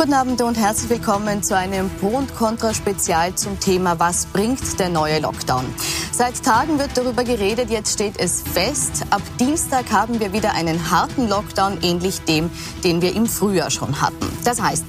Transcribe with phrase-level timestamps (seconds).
[0.00, 4.88] Guten Abend und herzlich willkommen zu einem Pro- und Contra-Spezial zum Thema Was bringt der
[4.88, 5.66] neue Lockdown?
[6.10, 9.04] Seit Tagen wird darüber geredet, jetzt steht es fest.
[9.10, 12.50] Ab Dienstag haben wir wieder einen harten Lockdown, ähnlich dem,
[12.82, 14.26] den wir im Frühjahr schon hatten.
[14.42, 14.86] Das heißt,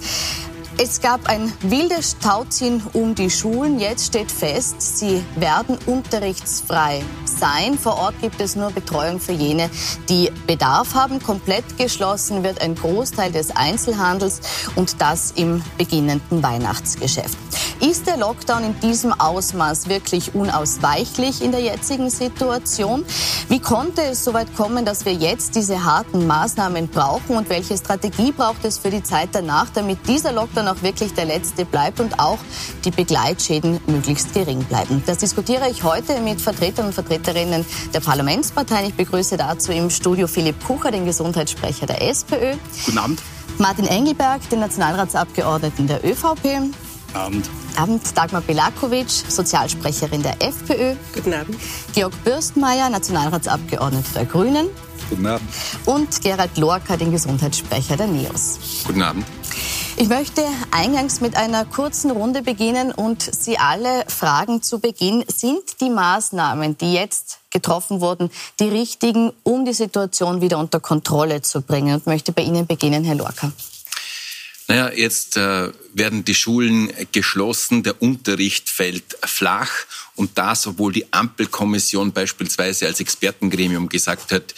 [0.78, 3.80] es gab ein wildes Tauziehen um die Schulen.
[3.80, 7.78] Jetzt steht fest, sie werden unterrichtsfrei sein.
[7.78, 9.70] Vor Ort gibt es nur Betreuung für jene,
[10.10, 11.22] die Bedarf haben.
[11.22, 14.42] Komplett geschlossen wird ein Großteil des Einzelhandels
[14.76, 17.38] und das im beginnenden Weihnachtsgeschäft.
[17.82, 23.04] Ist der Lockdown in diesem Ausmaß wirklich unausweichlich in der jetzigen Situation?
[23.50, 27.76] Wie konnte es so weit kommen, dass wir jetzt diese harten Maßnahmen brauchen und welche
[27.76, 32.00] Strategie braucht es für die Zeit danach, damit dieser Lockdown auch wirklich der letzte bleibt
[32.00, 32.40] und auch
[32.86, 35.04] die Begleitschäden möglichst gering bleiben?
[35.06, 38.88] Das diskutiere ich heute mit Vertretern und Vertreterinnen der Parlamentsparteien.
[38.88, 42.56] Ich begrüße dazu im Studio Philipp Kucher, den Gesundheitssprecher der SPÖ.
[42.86, 43.22] Guten Abend.
[43.58, 46.74] Martin Engelberg, den Nationalratsabgeordneten der ÖVP.
[47.14, 47.50] Abend.
[47.76, 50.96] Abend Dagmar Belakovic, Sozialsprecherin der FPÖ.
[51.14, 51.58] Guten Abend.
[51.94, 54.68] Georg Bürstmeier, Nationalratsabgeordneter der Grünen.
[55.10, 55.50] Guten Abend.
[55.86, 58.60] Und Gerald Lorca, den Gesundheitssprecher der NEOS.
[58.86, 59.26] Guten Abend.
[60.02, 65.80] Ich möchte eingangs mit einer kurzen Runde beginnen und Sie alle fragen zu Beginn, sind
[65.80, 71.62] die Maßnahmen, die jetzt getroffen wurden, die richtigen, um die Situation wieder unter Kontrolle zu
[71.62, 71.94] bringen?
[71.94, 73.52] Und möchte bei Ihnen beginnen, Herr Lorca.
[74.68, 79.72] Naja, jetzt äh, werden die Schulen geschlossen, der Unterricht fällt flach
[80.16, 84.56] und das, obwohl die Ampelkommission beispielsweise als Expertengremium gesagt hat,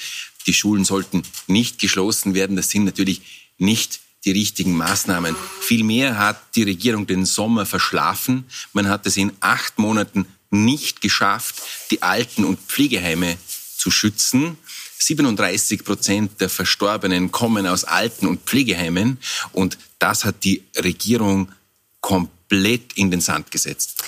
[0.48, 2.56] die Schulen sollten nicht geschlossen werden.
[2.56, 5.36] Das sind natürlich nicht die richtigen Maßnahmen.
[5.62, 8.46] Vielmehr hat die Regierung den Sommer verschlafen.
[8.72, 13.38] Man hat es in acht Monaten nicht geschafft, die Alten- und Pflegeheime
[13.78, 14.58] zu schützen.
[15.00, 19.20] 37 Prozent der Verstorbenen kommen aus Alten- und Pflegeheimen
[19.52, 21.52] und das hat die Regierung
[22.00, 24.04] komplett in den Sand gesetzt.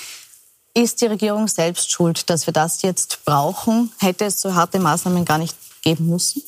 [0.74, 3.92] Ist die Regierung selbst schuld, dass wir das jetzt brauchen?
[4.00, 6.44] Hätte es so harte Maßnahmen gar nicht geben müssen?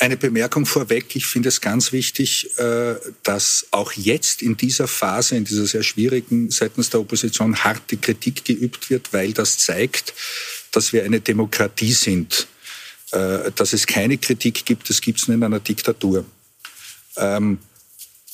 [0.00, 1.16] Eine Bemerkung vorweg.
[1.16, 2.94] Ich finde es ganz wichtig, äh,
[3.24, 8.44] dass auch jetzt in dieser Phase, in dieser sehr schwierigen, seitens der Opposition harte Kritik
[8.44, 10.14] geübt wird, weil das zeigt,
[10.70, 12.46] dass wir eine Demokratie sind.
[13.10, 16.24] Äh, dass es keine Kritik gibt, das gibt es nur in einer Diktatur.
[17.16, 17.58] Ähm,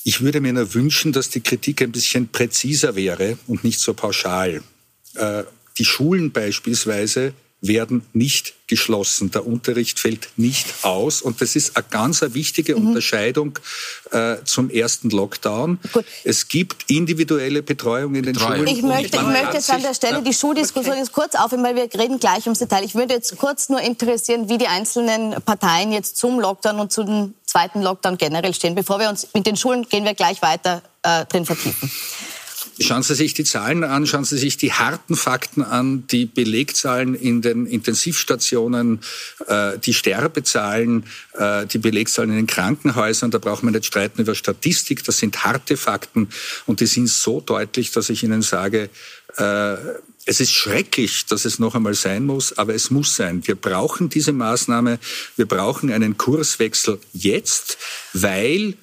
[0.03, 3.93] ich würde mir nur wünschen, dass die Kritik ein bisschen präziser wäre und nicht so
[3.93, 4.61] pauschal.
[5.15, 5.43] Äh,
[5.77, 7.33] die Schulen beispielsweise
[7.67, 9.31] werden nicht geschlossen.
[9.31, 11.21] Der Unterricht fällt nicht aus.
[11.21, 12.87] Und das ist eine ganz eine wichtige mhm.
[12.87, 13.59] Unterscheidung
[14.11, 15.79] äh, zum ersten Lockdown.
[15.93, 16.05] Gut.
[16.23, 18.57] Es gibt individuelle Betreuung in den Betreuung.
[18.57, 18.67] Schulen.
[18.67, 21.01] Ich möchte, ich möchte jetzt an der Stelle die Schuldiskussion okay.
[21.01, 22.83] jetzt kurz aufhören, weil wir reden gleich ums Detail.
[22.83, 27.35] Ich würde jetzt kurz nur interessieren, wie die einzelnen Parteien jetzt zum Lockdown und zum
[27.45, 28.75] zweiten Lockdown generell stehen.
[28.75, 31.91] Bevor wir uns mit den Schulen gehen wir gleich weiter äh, drin vertiefen.
[32.79, 37.15] Schauen Sie sich die Zahlen an, schauen Sie sich die harten Fakten an, die Belegzahlen
[37.15, 38.99] in den Intensivstationen,
[39.47, 43.31] äh, die Sterbezahlen, äh, die Belegzahlen in den Krankenhäusern.
[43.31, 46.27] Da braucht man nicht streiten über Statistik, das sind harte Fakten
[46.65, 48.89] und die sind so deutlich, dass ich Ihnen sage,
[49.37, 49.75] äh,
[50.25, 53.45] es ist schrecklich, dass es noch einmal sein muss, aber es muss sein.
[53.47, 54.99] Wir brauchen diese Maßnahme,
[55.37, 57.77] wir brauchen einen Kurswechsel jetzt,
[58.13, 58.75] weil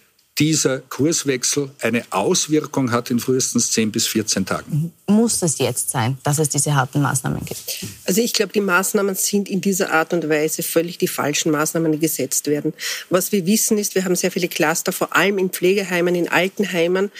[0.42, 4.92] dieser Kurswechsel eine Auswirkung hat in frühestens 10 bis 14 Tagen.
[5.06, 7.86] Muss es jetzt sein, dass es diese harten Maßnahmen gibt?
[8.06, 11.92] Also ich glaube, die Maßnahmen sind in dieser Art und Weise völlig die falschen Maßnahmen,
[11.92, 12.74] die gesetzt werden.
[13.08, 17.12] Was wir wissen ist, wir haben sehr viele Cluster, vor allem in Pflegeheimen, in Altenheimen,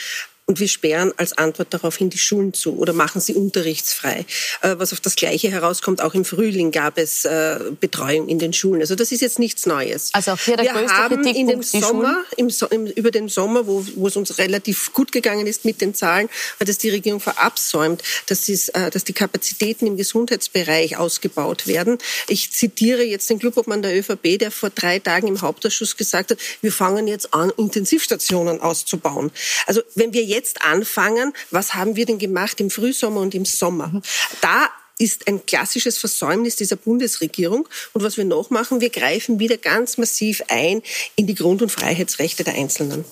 [0.47, 4.27] und wir sperren als Antwort daraufhin die Schulen zu oder machen sie unterrichtsfrei.
[4.61, 8.53] Äh, was auf das Gleiche herauskommt, auch im Frühling gab es äh, Betreuung in den
[8.53, 8.81] Schulen.
[8.81, 10.11] Also das ist jetzt nichts Neues.
[10.13, 13.69] Also auch hier der wir größte haben in dem Sommer, im, im, über den Sommer,
[13.69, 16.29] wo, wo, es uns relativ gut gegangen ist mit den Zahlen,
[16.59, 21.99] hat es die Regierung verabsäumt, dass, äh, dass die Kapazitäten im Gesundheitsbereich ausgebaut werden.
[22.27, 26.39] Ich zitiere jetzt den Clubobmann der ÖVP, der vor drei Tagen im Hauptausschuss gesagt hat,
[26.63, 29.31] wir fangen jetzt an, Intensivstationen auszubauen.
[29.67, 34.03] Also wenn wir jetzt anfangen, was haben wir denn gemacht im Frühsommer und im Sommer?
[34.41, 37.69] Da ist ein klassisches Versäumnis dieser Bundesregierung.
[37.93, 40.83] Und was wir noch machen, wir greifen wieder ganz massiv ein
[41.17, 43.05] in die Grund- und Freiheitsrechte der Einzelnen.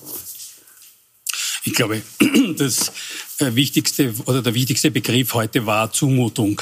[1.63, 2.01] Ich glaube,
[2.57, 2.91] das
[3.39, 6.61] äh, wichtigste oder der wichtigste Begriff heute war Zumutung.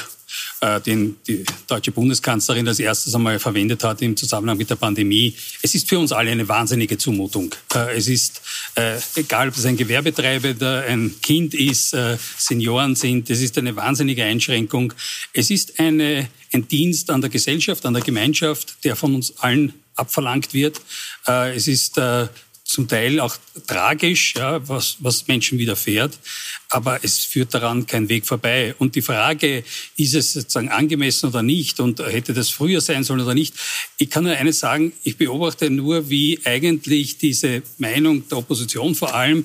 [0.60, 5.34] Äh, den die deutsche Bundeskanzlerin als erstes einmal verwendet hat im Zusammenhang mit der Pandemie.
[5.62, 7.54] Es ist für uns alle eine wahnsinnige Zumutung.
[7.74, 8.42] Äh, es ist
[8.74, 11.96] äh, egal, ob es ein Gewerbetreibender, ein Kind ist,
[12.36, 14.92] Senioren sind, es ist eine wahnsinnige Einschränkung.
[15.32, 19.72] Es ist eine, ein Dienst an der Gesellschaft, an der Gemeinschaft, der von uns allen
[19.94, 20.80] abverlangt wird.
[21.26, 22.00] Es ist
[22.70, 23.36] zum Teil auch
[23.66, 26.16] tragisch, ja, was, was Menschen widerfährt,
[26.68, 28.74] aber es führt daran kein Weg vorbei.
[28.78, 29.64] Und die Frage,
[29.96, 33.54] ist es sozusagen angemessen oder nicht und hätte das früher sein sollen oder nicht,
[33.98, 39.14] ich kann nur eines sagen, ich beobachte nur, wie eigentlich diese Meinung der Opposition vor
[39.14, 39.44] allem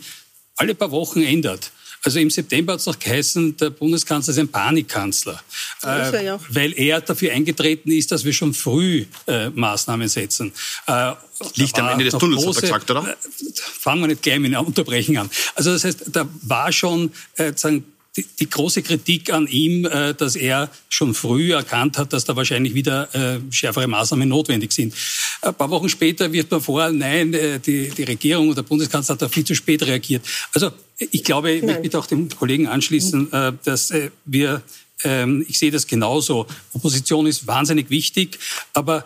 [0.56, 1.72] alle paar Wochen ändert.
[2.06, 5.42] Also im September hat es noch geheißen, der Bundeskanzler ist ein Panikkanzler,
[5.82, 6.40] äh, er ja.
[6.50, 10.54] weil er dafür eingetreten ist, dass wir schon früh äh, Maßnahmen setzen.
[10.86, 11.14] Äh,
[11.56, 13.10] Licht am Ende des Tunnels, große, hat er gesagt, oder?
[13.10, 13.16] Äh,
[13.56, 15.32] fangen wir nicht gleich mit einem Unterbrechen an.
[15.56, 17.84] Also das heißt, da war schon äh, sagen,
[18.18, 22.36] die, die, große Kritik an ihm, äh, dass er schon früh erkannt hat, dass da
[22.36, 24.94] wahrscheinlich wieder äh, schärfere Maßnahmen notwendig sind.
[25.42, 29.14] Ein paar Wochen später wirft man vor, nein, äh, die, die Regierung oder der Bundeskanzler
[29.14, 30.26] hat da viel zu spät reagiert.
[30.54, 34.62] Also ich glaube, ich möchte mich auch dem Kollegen anschließen, äh, dass äh, wir,
[35.04, 36.48] ähm, ich sehe das genauso.
[36.74, 38.40] Opposition ist wahnsinnig wichtig,
[38.74, 39.06] aber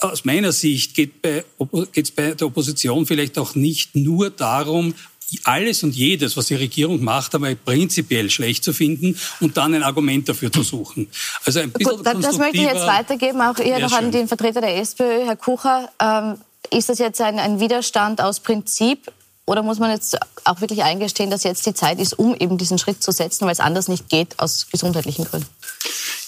[0.00, 1.10] aus meiner Sicht geht
[1.94, 4.94] es bei der Opposition vielleicht auch nicht nur darum,
[5.44, 9.82] alles und jedes, was die Regierung macht, aber prinzipiell schlecht zu finden und dann ein
[9.82, 11.08] Argument dafür zu suchen.
[11.44, 14.60] Also ein bisschen Gut, das möchte ich jetzt weitergeben, auch eher noch an den Vertreter
[14.60, 15.90] der SPÖ, Herr Kucher.
[16.00, 16.38] Ähm,
[16.70, 19.10] ist das jetzt ein, ein Widerstand aus Prinzip
[19.46, 22.78] oder muss man jetzt auch wirklich eingestehen, dass jetzt die Zeit ist, um eben diesen
[22.78, 25.48] Schritt zu setzen, weil es anders nicht geht aus gesundheitlichen Gründen?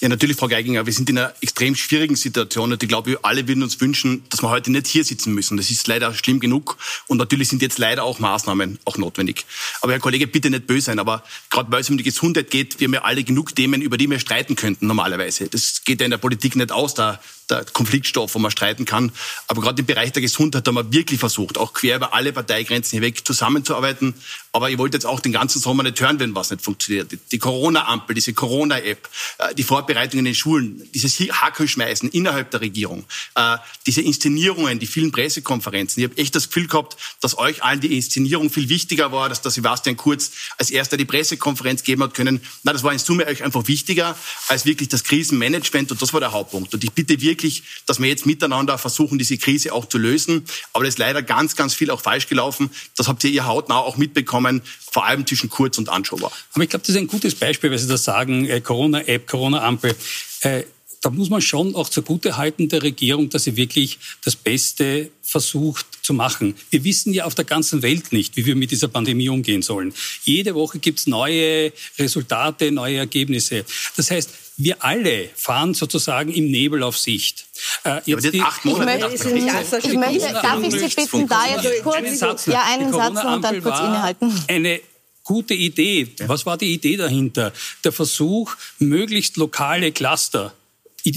[0.01, 0.87] Ja, natürlich, Frau Geiginger.
[0.87, 4.25] Wir sind in einer extrem schwierigen Situation und ich glaube, wir alle würden uns wünschen,
[4.31, 5.59] dass wir heute nicht hier sitzen müssen.
[5.59, 9.45] Das ist leider schlimm genug und natürlich sind jetzt leider auch Maßnahmen auch notwendig.
[9.83, 12.81] Aber Herr Kollege, bitte nicht böse sein, aber gerade weil es um die Gesundheit geht,
[12.81, 15.49] wir haben ja alle genug Themen, über die wir streiten könnten normalerweise.
[15.49, 17.21] Das geht ja in der Politik nicht aus, da
[17.51, 19.13] der Konfliktstoff, wo man streiten kann.
[19.47, 22.97] Aber gerade im Bereich der Gesundheit haben wir wirklich versucht, auch quer über alle Parteigrenzen
[22.97, 24.15] hinweg zusammenzuarbeiten.
[24.53, 27.17] Aber ich wollte jetzt auch den ganzen Sommer nicht hören, wenn was nicht funktioniert.
[27.31, 29.09] Die Corona-Ampel, diese Corona-App,
[29.39, 33.05] äh, die Vorbereitungen in den Schulen, dieses Hackelschmeißen innerhalb der Regierung,
[33.37, 36.03] äh, diese Inszenierungen, die vielen Pressekonferenzen.
[36.03, 39.43] Ich habe echt das Gefühl gehabt, dass euch allen die Inszenierung viel wichtiger war, dass
[39.43, 42.41] der Sebastian Kurz als erster die Pressekonferenz geben hat können.
[42.63, 44.17] Na, das war in Summe euch einfach wichtiger
[44.49, 46.75] als wirklich das Krisenmanagement und das war der Hauptpunkt.
[46.75, 50.45] Und ich bitte wirklich, wirklich, dass wir jetzt miteinander versuchen, diese Krise auch zu lösen.
[50.73, 52.71] Aber das ist leider ganz, ganz viel auch falsch gelaufen.
[52.97, 54.61] Das habt ihr ihr hautnah auch mitbekommen,
[54.93, 56.31] vor allem zwischen Kurz und Anschober.
[56.53, 59.97] Aber ich glaube, das ist ein gutes Beispiel, weil Sie das sagen, äh, Corona-App, Corona-Ampel.
[60.43, 60.65] Äh,
[61.01, 66.13] da muss man schon auch zugutehalten der Regierung, dass sie wirklich das Beste versucht zu
[66.13, 66.55] machen.
[66.69, 69.95] Wir wissen ja auf der ganzen Welt nicht, wie wir mit dieser Pandemie umgehen sollen.
[70.25, 73.65] Jede Woche gibt es neue Resultate, neue Ergebnisse.
[73.97, 77.47] Das heißt, wir alle fahren sozusagen im Nebel auf Sicht.
[77.85, 81.83] Äh, jetzt die, acht Monate ich, möchte, ich möchte, darf ich Sie bitten, da jetzt
[81.83, 84.45] kurz einen Satz, ja, einen Satz und dann kurz innehalten.
[84.49, 84.81] Eine
[85.25, 86.09] gute Idee.
[86.27, 87.53] Was war die Idee dahinter?
[87.85, 90.53] Der Versuch, möglichst lokale Cluster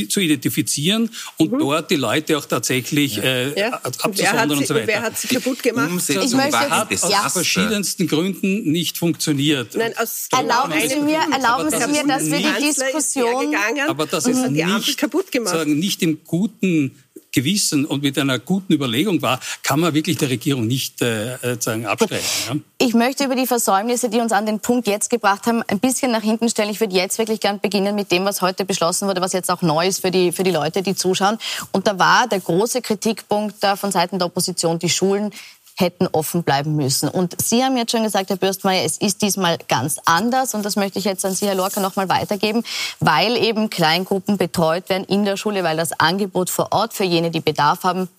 [0.09, 1.59] zu identifizieren und mhm.
[1.59, 3.24] dort die Leute auch tatsächlich ja.
[3.24, 3.74] Äh, ja.
[3.83, 4.88] abzusondern und so weiter.
[4.88, 5.89] Wer hat sie kaputt gemacht?
[5.89, 7.30] Umsetzung ich möchte, hat aus ja.
[7.30, 9.75] verschiedensten Gründen nicht funktioniert.
[9.75, 13.56] Nein, aus erlauben Sie mir, erlauben Sie mir, dass wir die Diskussion...
[13.88, 15.53] Aber das ist nicht, kaputt gemacht.
[15.53, 17.02] Sagen, nicht im guten
[17.33, 21.57] Gewissen und mit einer guten Überlegung war, kann man wirklich der Regierung nicht äh, äh
[21.59, 22.25] sagen, abstreiten.
[22.47, 22.56] Ja?
[22.77, 26.12] Ich möchte über die Versäumnisse, die uns an den Punkt jetzt gebracht haben, ein bisschen
[26.12, 26.69] nach hinten stellen.
[26.69, 29.62] Ich würde jetzt wirklich gern beginnen mit dem, was heute beschlossen wurde, was jetzt auch
[29.62, 31.38] neu ist für die, für die Leute, die zuschauen.
[31.72, 35.31] Und da war der große Kritikpunkt von Seiten der Opposition, die Schulen
[35.75, 37.10] hätten offen bleiben müssen.
[37.10, 40.53] Und Sie haben jetzt schon gesagt, Herr Bürstmeier, es ist diesmal ganz anders.
[40.53, 42.63] Und das möchte ich jetzt an Sie, Herr Lorca, noch mal weitergeben,
[43.00, 47.32] weil eben Kleingruppen betreut werden in der Schule, weil das Angebot vor Ort für jene,
[47.32, 48.10] die Bedarf haben,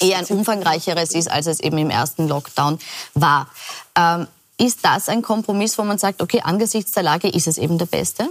[0.00, 2.78] eher ein umfangreicheres ist, als es eben im ersten Lockdown
[3.14, 3.48] war.
[3.96, 4.26] Ähm,
[4.58, 7.86] ist das ein Kompromiss, wo man sagt, okay, angesichts der Lage ist es eben der
[7.86, 8.30] beste?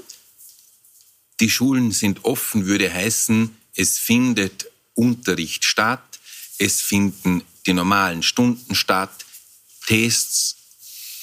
[1.40, 6.20] Die Schulen sind offen, würde heißen, es findet Unterricht statt,
[6.60, 9.26] es finden die normalen Stunden statt,
[9.86, 10.56] Tests,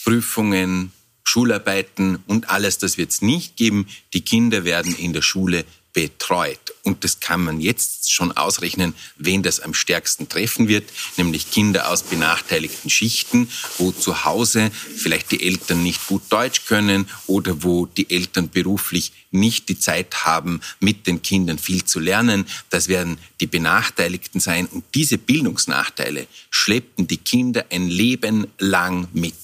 [0.05, 0.93] Prüfungen,
[1.25, 3.87] Schularbeiten und alles, das wird es nicht geben.
[4.15, 6.75] Die Kinder werden in der Schule betreut.
[6.83, 11.91] Und das kann man jetzt schon ausrechnen, wen das am stärksten treffen wird, nämlich Kinder
[11.91, 17.87] aus benachteiligten Schichten, wo zu Hause vielleicht die Eltern nicht gut Deutsch können oder wo
[17.87, 22.47] die Eltern beruflich nicht die Zeit haben, mit den Kindern viel zu lernen.
[22.71, 24.67] Das werden die Benachteiligten sein.
[24.67, 29.35] Und diese Bildungsnachteile schleppten die Kinder ein Leben lang mit.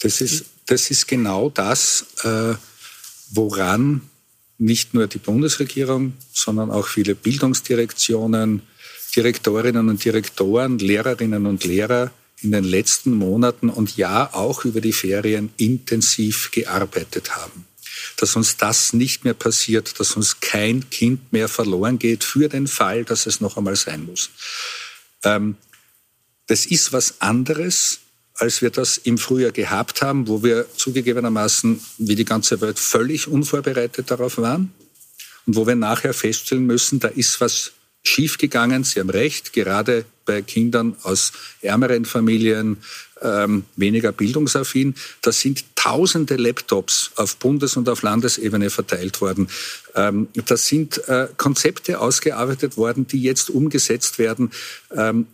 [0.00, 2.54] Das ist, das ist genau das, äh,
[3.30, 4.07] woran
[4.58, 8.62] nicht nur die Bundesregierung, sondern auch viele Bildungsdirektionen,
[9.14, 12.10] Direktorinnen und Direktoren, Lehrerinnen und Lehrer
[12.42, 17.66] in den letzten Monaten und ja auch über die Ferien intensiv gearbeitet haben.
[18.16, 22.66] Dass uns das nicht mehr passiert, dass uns kein Kind mehr verloren geht für den
[22.66, 24.30] Fall, dass es noch einmal sein muss.
[25.24, 25.56] Ähm,
[26.48, 28.00] Das ist was anderes,
[28.38, 33.28] als wir das im Frühjahr gehabt haben, wo wir zugegebenermaßen wie die ganze Welt völlig
[33.28, 34.72] unvorbereitet darauf waren
[35.46, 37.72] und wo wir nachher feststellen müssen, da ist was
[38.04, 38.84] schiefgegangen.
[38.84, 42.78] Sie haben recht, gerade bei Kindern aus ärmeren Familien,
[43.22, 44.94] ähm, weniger bildungsaffin.
[45.22, 49.48] Da sind tausende Laptops auf Bundes- und auf Landesebene verteilt worden.
[49.94, 54.52] Ähm, da sind äh, Konzepte ausgearbeitet worden, die jetzt umgesetzt werden.
[54.94, 55.26] Ähm,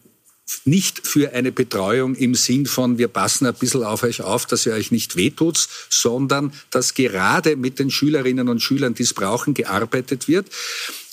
[0.65, 4.67] nicht für eine Betreuung im Sinn von, wir passen ein bisschen auf euch auf, dass
[4.67, 9.55] ihr euch nicht wehtut, sondern dass gerade mit den Schülerinnen und Schülern, die es brauchen,
[9.55, 10.49] gearbeitet wird.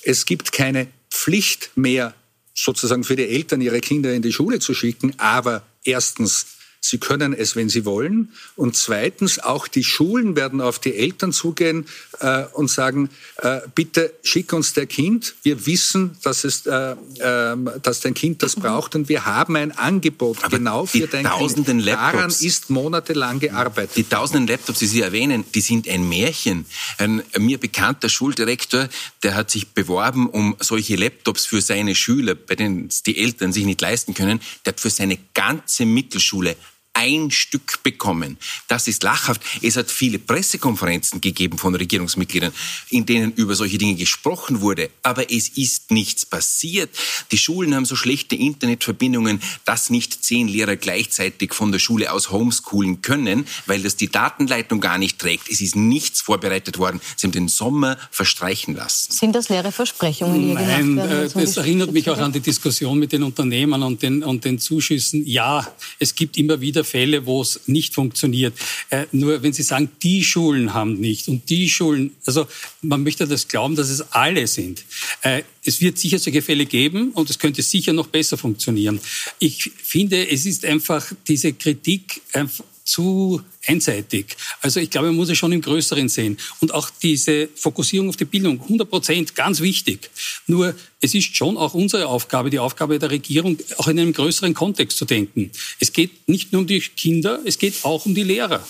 [0.03, 2.13] Es gibt keine Pflicht mehr,
[2.53, 6.45] sozusagen für die Eltern ihre Kinder in die Schule zu schicken, aber erstens
[6.83, 8.33] Sie können es, wenn Sie wollen.
[8.55, 11.85] Und zweitens, auch die Schulen werden auf die Eltern zugehen
[12.19, 15.35] äh, und sagen, äh, bitte schick uns der Kind.
[15.43, 19.71] Wir wissen, dass, es, äh, ähm, dass dein Kind das braucht und wir haben ein
[19.77, 21.85] Angebot Aber genau für dein tausenden Kind.
[21.85, 23.95] Laptops, Daran ist monatelang gearbeitet.
[23.95, 26.65] Die tausenden Laptops, die Sie erwähnen, die sind ein Märchen.
[26.97, 28.89] Ein mir bekannter Schuldirektor,
[29.21, 33.65] der hat sich beworben um solche Laptops für seine Schüler, bei denen die Eltern sich
[33.65, 34.41] nicht leisten können.
[34.65, 36.55] Der hat für seine ganze Mittelschule
[36.93, 38.37] ein Stück bekommen.
[38.67, 39.41] Das ist lachhaft.
[39.61, 42.53] Es hat viele Pressekonferenzen gegeben von Regierungsmitgliedern,
[42.89, 44.89] in denen über solche Dinge gesprochen wurde.
[45.01, 46.89] Aber es ist nichts passiert.
[47.31, 52.29] Die Schulen haben so schlechte Internetverbindungen, dass nicht zehn Lehrer gleichzeitig von der Schule aus
[52.29, 55.49] homeschoolen können, weil das die Datenleitung gar nicht trägt.
[55.49, 57.01] Es ist nichts vorbereitet worden.
[57.15, 59.11] Sie haben den Sommer verstreichen lassen.
[59.11, 61.27] Sind das leere Versprechungen, die Nein, gemacht werden?
[61.27, 64.59] äh, das erinnert mich auch an die Diskussion mit den Unternehmern und den, und den
[64.59, 65.25] Zuschüssen.
[65.25, 65.67] Ja,
[65.99, 68.53] es gibt immer wieder Fälle, wo es nicht funktioniert.
[68.89, 72.47] Äh, nur wenn Sie sagen, die Schulen haben nicht und die Schulen, also
[72.81, 74.83] man möchte das glauben, dass es alle sind.
[75.21, 78.99] Äh, es wird sicher solche Fälle geben und es könnte sicher noch besser funktionieren.
[79.39, 84.35] Ich finde, es ist einfach diese Kritik einfach zu einseitig.
[84.61, 86.37] Also ich glaube, man muss es schon im Größeren sehen.
[86.59, 90.09] Und auch diese Fokussierung auf die Bildung, 100 Prozent, ganz wichtig.
[90.47, 94.53] Nur es ist schon auch unsere Aufgabe, die Aufgabe der Regierung, auch in einem größeren
[94.53, 95.51] Kontext zu denken.
[95.79, 98.65] Es geht nicht nur um die Kinder, es geht auch um die Lehrer.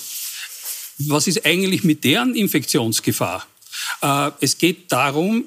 [0.98, 3.48] Was ist eigentlich mit deren Infektionsgefahr?
[4.02, 5.46] Äh, es geht darum,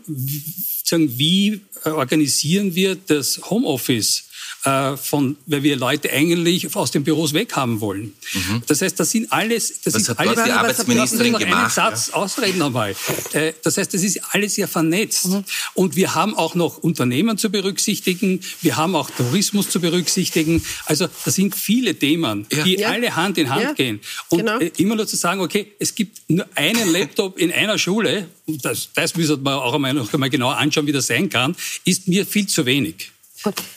[0.91, 4.25] wie organisieren wir das Homeoffice
[4.65, 8.15] äh, von, weil wir Leute eigentlich aus den Büros weghaben wollen.
[8.33, 8.63] Mhm.
[8.67, 10.43] Das heißt, das sind alles, das ist hat alles.
[10.43, 11.61] die Arbeitsministerin noch gemacht?
[11.61, 12.15] Einen Satz ja.
[12.15, 12.95] ausreden einmal.
[13.33, 15.27] Äh, das heißt, das ist alles ja vernetzt.
[15.27, 15.45] Mhm.
[15.75, 18.41] Und wir haben auch noch Unternehmen zu berücksichtigen.
[18.63, 20.65] Wir haben auch Tourismus zu berücksichtigen.
[20.87, 22.65] Also, das sind viele Themen, ja.
[22.65, 22.89] die ja.
[22.91, 24.01] alle Hand in Hand gehen.
[24.29, 24.59] Und genau.
[24.59, 28.89] Äh, immer nur zu sagen, okay, es gibt nur einen Laptop in einer Schule, das,
[28.95, 32.27] das müssen wir auch einmal, noch einmal genau anschauen, wie das sein kann, ist mir
[32.27, 33.11] viel zu wenig.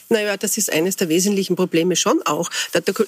[0.08, 2.50] Naja, das ist eines der wesentlichen Probleme schon auch.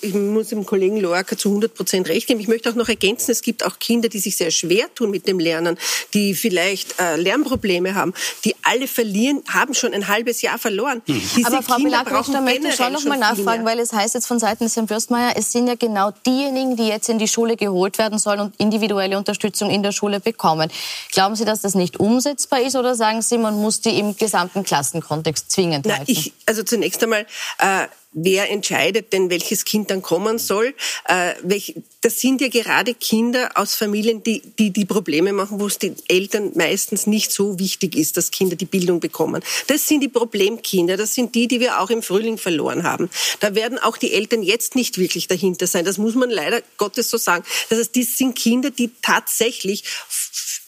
[0.02, 2.40] Ich muss dem Kollegen Loacker zu 100 Prozent recht geben.
[2.40, 5.26] Ich möchte auch noch ergänzen, es gibt auch Kinder, die sich sehr schwer tun mit
[5.26, 5.78] dem Lernen,
[6.14, 8.12] die vielleicht äh, Lernprobleme haben,
[8.44, 11.02] die alle verlieren, haben schon ein halbes Jahr verloren.
[11.06, 11.46] Hm.
[11.46, 14.38] Aber Frau Belakowitsch, da möchte ich schon noch mal nachfragen, weil es heißt jetzt von
[14.38, 17.98] Seiten des Herrn Fürstmeier, es sind ja genau diejenigen, die jetzt in die Schule geholt
[17.98, 20.70] werden sollen und individuelle Unterstützung in der Schule bekommen.
[21.12, 24.64] Glauben Sie, dass das nicht umsetzbar ist oder sagen Sie, man muss die im gesamten
[24.64, 26.10] Klassenkontext zwingend Na, halten?
[26.10, 27.26] Ich, also zunächst einmal,
[27.58, 30.74] äh, wer entscheidet denn, welches Kind dann kommen soll?
[31.06, 35.68] Äh, welch, das sind ja gerade Kinder aus Familien, die, die die Probleme machen, wo
[35.68, 39.44] es den Eltern meistens nicht so wichtig ist, dass Kinder die Bildung bekommen.
[39.68, 43.08] Das sind die Problemkinder, das sind die, die wir auch im Frühling verloren haben.
[43.38, 45.84] Da werden auch die Eltern jetzt nicht wirklich dahinter sein.
[45.84, 47.44] Das muss man leider Gottes so sagen.
[47.68, 49.84] Das heißt, das sind Kinder, die tatsächlich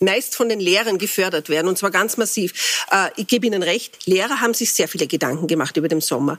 [0.03, 2.87] meist von den Lehrern gefördert werden, und zwar ganz massiv.
[2.91, 6.39] Äh, ich gebe Ihnen recht, Lehrer haben sich sehr viele Gedanken gemacht über den Sommer.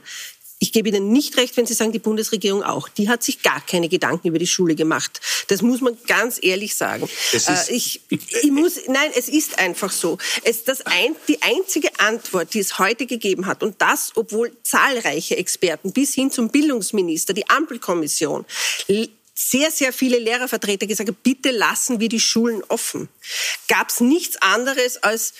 [0.60, 2.88] Ich gebe Ihnen nicht recht, wenn Sie sagen, die Bundesregierung auch.
[2.88, 5.20] Die hat sich gar keine Gedanken über die Schule gemacht.
[5.48, 7.08] Das muss man ganz ehrlich sagen.
[7.32, 10.16] Äh, ich, ich muss, nein, es ist einfach so.
[10.42, 15.36] Es, das ein, die einzige Antwort, die es heute gegeben hat, und das, obwohl zahlreiche
[15.36, 18.46] Experten bis hin zum Bildungsminister, die Ampelkommission,
[19.50, 23.08] sehr, sehr viele Lehrervertreter gesagt bitte lassen wir die Schulen offen.
[23.68, 25.34] Gab es nichts anderes als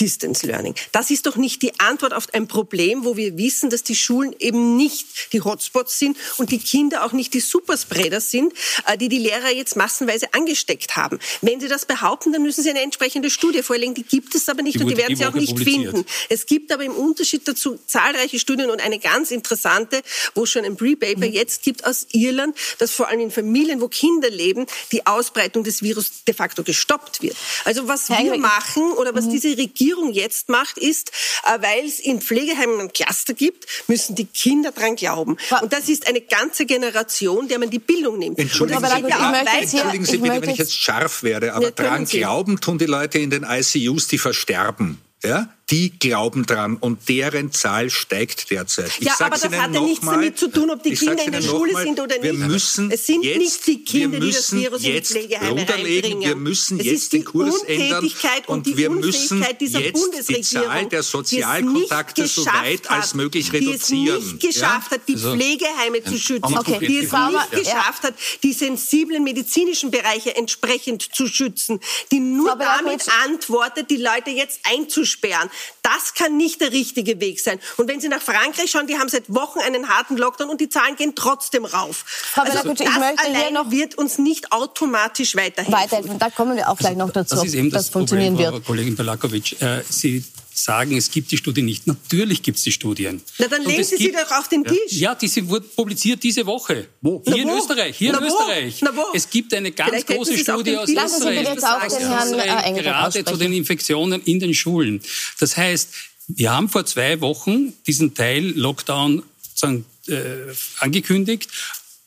[0.00, 0.74] Distance Learning.
[0.92, 4.34] Das ist doch nicht die Antwort auf ein Problem, wo wir wissen, dass die Schulen
[4.38, 8.52] eben nicht die Hotspots sind und die Kinder auch nicht die Superspreader sind,
[8.86, 11.18] äh, die die Lehrer jetzt massenweise angesteckt haben.
[11.40, 13.94] Wenn Sie das behaupten, dann müssen Sie eine entsprechende Studie vorlegen.
[13.94, 16.04] Die gibt es aber nicht die und die werden Sie auch nicht finden.
[16.28, 20.02] Es gibt aber im Unterschied dazu zahlreiche Studien und eine ganz interessante,
[20.34, 21.32] wo es schon ein Pre-Paper mhm.
[21.32, 25.82] jetzt gibt aus Irland, dass vor allem in Familien, wo Kinder leben, die Ausbreitung des
[25.82, 27.36] Virus de facto gestoppt wird.
[27.64, 29.30] Also was Herr wir machen oder was mhm.
[29.30, 31.10] diese Regierung Regierung jetzt macht, ist,
[31.44, 35.36] äh, weil es in Pflegeheimen ein Cluster gibt, müssen die Kinder dran glauben.
[35.62, 38.38] Und das ist eine ganze Generation, der man die Bildung nimmt.
[38.38, 39.58] Entschuldigen, Sie, ja bitte, weiter.
[39.60, 42.86] Entschuldigen Sie ich bitte, wenn ich jetzt- scharf wäre, aber Ja, dran glauben tun die
[42.86, 45.00] Leute in den ICUs, die versterben.
[45.22, 45.48] Ja?
[45.70, 48.88] Die glauben dran und deren Zahl steigt derzeit.
[49.00, 51.32] Ich Ja, aber das hat ja nichts damit zu tun, ob die ich Kinder in
[51.32, 52.46] der Schule nochmal, sind oder wir nicht.
[52.46, 55.10] Müssen Es sind jetzt, nicht die Kinder, wir die das müssen Virus in die jetzt
[55.10, 56.20] Pflegeheime reinbringen.
[56.20, 59.38] wir müssen Es jetzt ist die den Kurs ändern Untätigkeit und und die wir müssen
[59.38, 63.14] Unfähigkeit dieser jetzt die Bundesregierung, Zahl der die Sozialkontakte nicht so geschafft weit als hat,
[63.16, 64.18] möglich Die reduzieren.
[64.18, 66.86] es nicht geschafft hat, die Also- Pflegeheime zu schützen, Okay.
[66.86, 67.58] die es Frau nicht ja.
[67.58, 71.80] geschafft hat, die sensiblen medizinischen Bereiche entsprechend zu schützen,
[72.12, 75.50] die nur damit antwortet, die Leute jetzt einzusperren.
[75.82, 77.60] Das kann nicht der richtige Weg sein.
[77.76, 80.68] Und wenn Sie nach Frankreich schauen, die haben seit Wochen einen harten Lockdown und die
[80.68, 82.04] Zahlen gehen trotzdem rauf.
[82.06, 85.72] Frau also Belakovic, das ich möchte hier allein noch- wird uns nicht automatisch weiterhelfen.
[85.72, 86.18] Weiterhelfen.
[86.18, 88.52] Da kommen wir auch gleich noch dazu, Das ist eben ob das das funktionieren Problem,
[88.54, 88.64] wird.
[88.64, 89.60] Frau Kollegin Belakovic.
[89.62, 90.24] Äh, Sie
[90.58, 91.86] sagen, es gibt die Studien nicht.
[91.86, 93.20] Natürlich gibt es die Studien.
[93.38, 94.92] Na, dann legen Sie sie doch auf den Tisch.
[94.92, 96.88] Ja, diese wurden publiziert diese Woche.
[97.02, 97.22] Wo?
[97.24, 97.58] Hier Na, in wo?
[97.58, 97.96] Österreich.
[97.96, 98.28] Hier Na, in wo?
[98.28, 98.78] Österreich.
[98.82, 99.04] Na, wo?
[99.14, 101.38] Es gibt eine ganz Vielleicht große Sie Studie aus Lassen Sie Österreich.
[101.38, 105.02] bitte jetzt auch den Herrn äh, Österreich, Engelbert gerade zu den Infektionen in den Schulen.
[105.38, 105.88] Das heißt,
[106.28, 111.50] wir haben vor zwei Wochen diesen Teil Lockdown sozusagen, äh, angekündigt.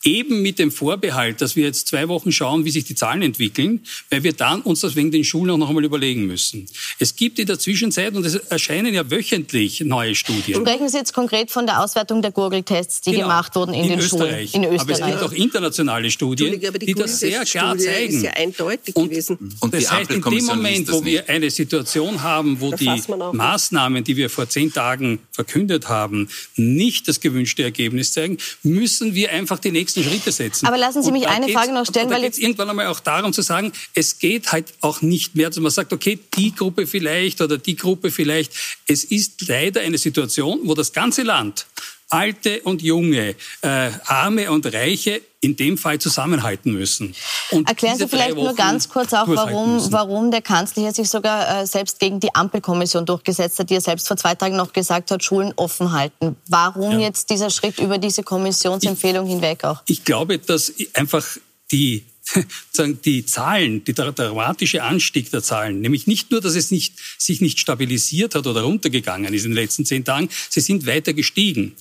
[0.04, 3.82] Eben mit dem Vorbehalt, dass wir jetzt zwei Wochen schauen, wie sich die Zahlen entwickeln,
[4.10, 6.68] weil wir dann uns das wegen den Schulen auch noch einmal überlegen müssen.
[7.00, 10.62] Es gibt in der Zwischenzeit, und es erscheinen ja wöchentlich neue Studien.
[10.62, 13.24] Sprechen Sie jetzt konkret von der Auswertung der Gurgeltests, die Genau.
[13.24, 14.52] gemacht wurden in, den Österreich.
[14.52, 15.22] Schulen in Aber es gibt Österreich.
[15.22, 18.16] auch internationale Studien, die die das sehr klar Gurgeltest-Studie zeigen.
[18.16, 19.58] ist ja eindeutig und, gewesen.
[19.60, 22.90] Und das die heißt, in dem Moment, wo wir eine Situation haben, wo die.
[23.34, 29.32] Maßnahmen, die wir vor zehn Tagen verkündet haben, nicht das gewünschte Ergebnis zeigen, müssen wir
[29.32, 30.66] einfach die nächsten Schritte setzen.
[30.68, 33.42] Aber lassen Sie mich eine Frage noch stellen, weil jetzt- irgendwann einmal auch darum zu
[33.42, 37.58] sagen, es geht halt auch nicht mehr, dass man sagt, okay, die Gruppe vielleicht oder
[37.58, 38.52] die Gruppe vielleicht.
[38.88, 41.66] Es ist leider eine Situation, wo das ganze Land
[42.10, 47.16] Alte und Junge, äh, Arme und Reiche in dem Fall zusammenhalten müssen.
[47.52, 51.62] Und Erklären Sie vielleicht nur ganz kurz auch, warum, warum der Kanzler hier sich sogar
[51.62, 55.12] äh, selbst gegen die Ampelkommission durchgesetzt hat, die er selbst vor zwei Tagen noch gesagt
[55.12, 56.36] hat, Schulen offen halten.
[56.48, 57.08] Warum Ja.
[57.08, 59.82] jetzt dieser Schritt über diese Kommissionsempfehlung hinweg auch?
[59.88, 61.26] Ich glaube, dass einfach
[61.72, 62.04] die,
[63.06, 67.60] die Zahlen, der dramatische Anstieg der Zahlen, nämlich nicht nur, dass es nicht, sich nicht
[67.60, 71.76] stabilisiert hat oder runtergegangen ist in den letzten zehn Tagen, sie sind weiter gestiegen,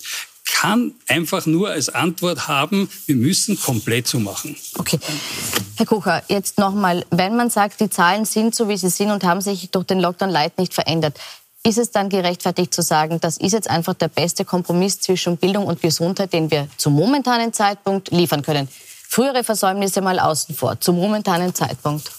[0.45, 4.57] kann einfach nur als Antwort haben, wir müssen komplett zumachen.
[4.77, 4.99] Okay.
[5.77, 9.25] Herr Kucher, jetzt nochmal, wenn man sagt, die Zahlen sind so, wie sie sind und
[9.25, 11.19] haben sich durch den Lockdown Light nicht verändert,
[11.65, 15.67] ist es dann gerechtfertigt zu sagen, das ist jetzt einfach der beste Kompromiss zwischen Bildung
[15.67, 18.69] und Gesundheit, den wir zum momentanen Zeitpunkt liefern können?
[19.11, 22.11] Frühere Versäumnisse mal außen vor, zum momentanen Zeitpunkt.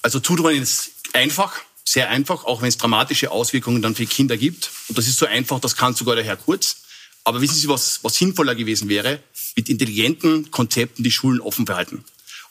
[0.00, 4.70] Also Zudrungen ist einfach, sehr einfach, auch wenn es dramatische Auswirkungen dann für Kinder gibt.
[4.88, 6.82] Und das ist so einfach, das kann sogar der Herr Kurz.
[7.24, 9.18] Aber wissen Sie, was, was sinnvoller gewesen wäre?
[9.56, 12.04] Mit intelligenten Konzepten die Schulen offen behalten.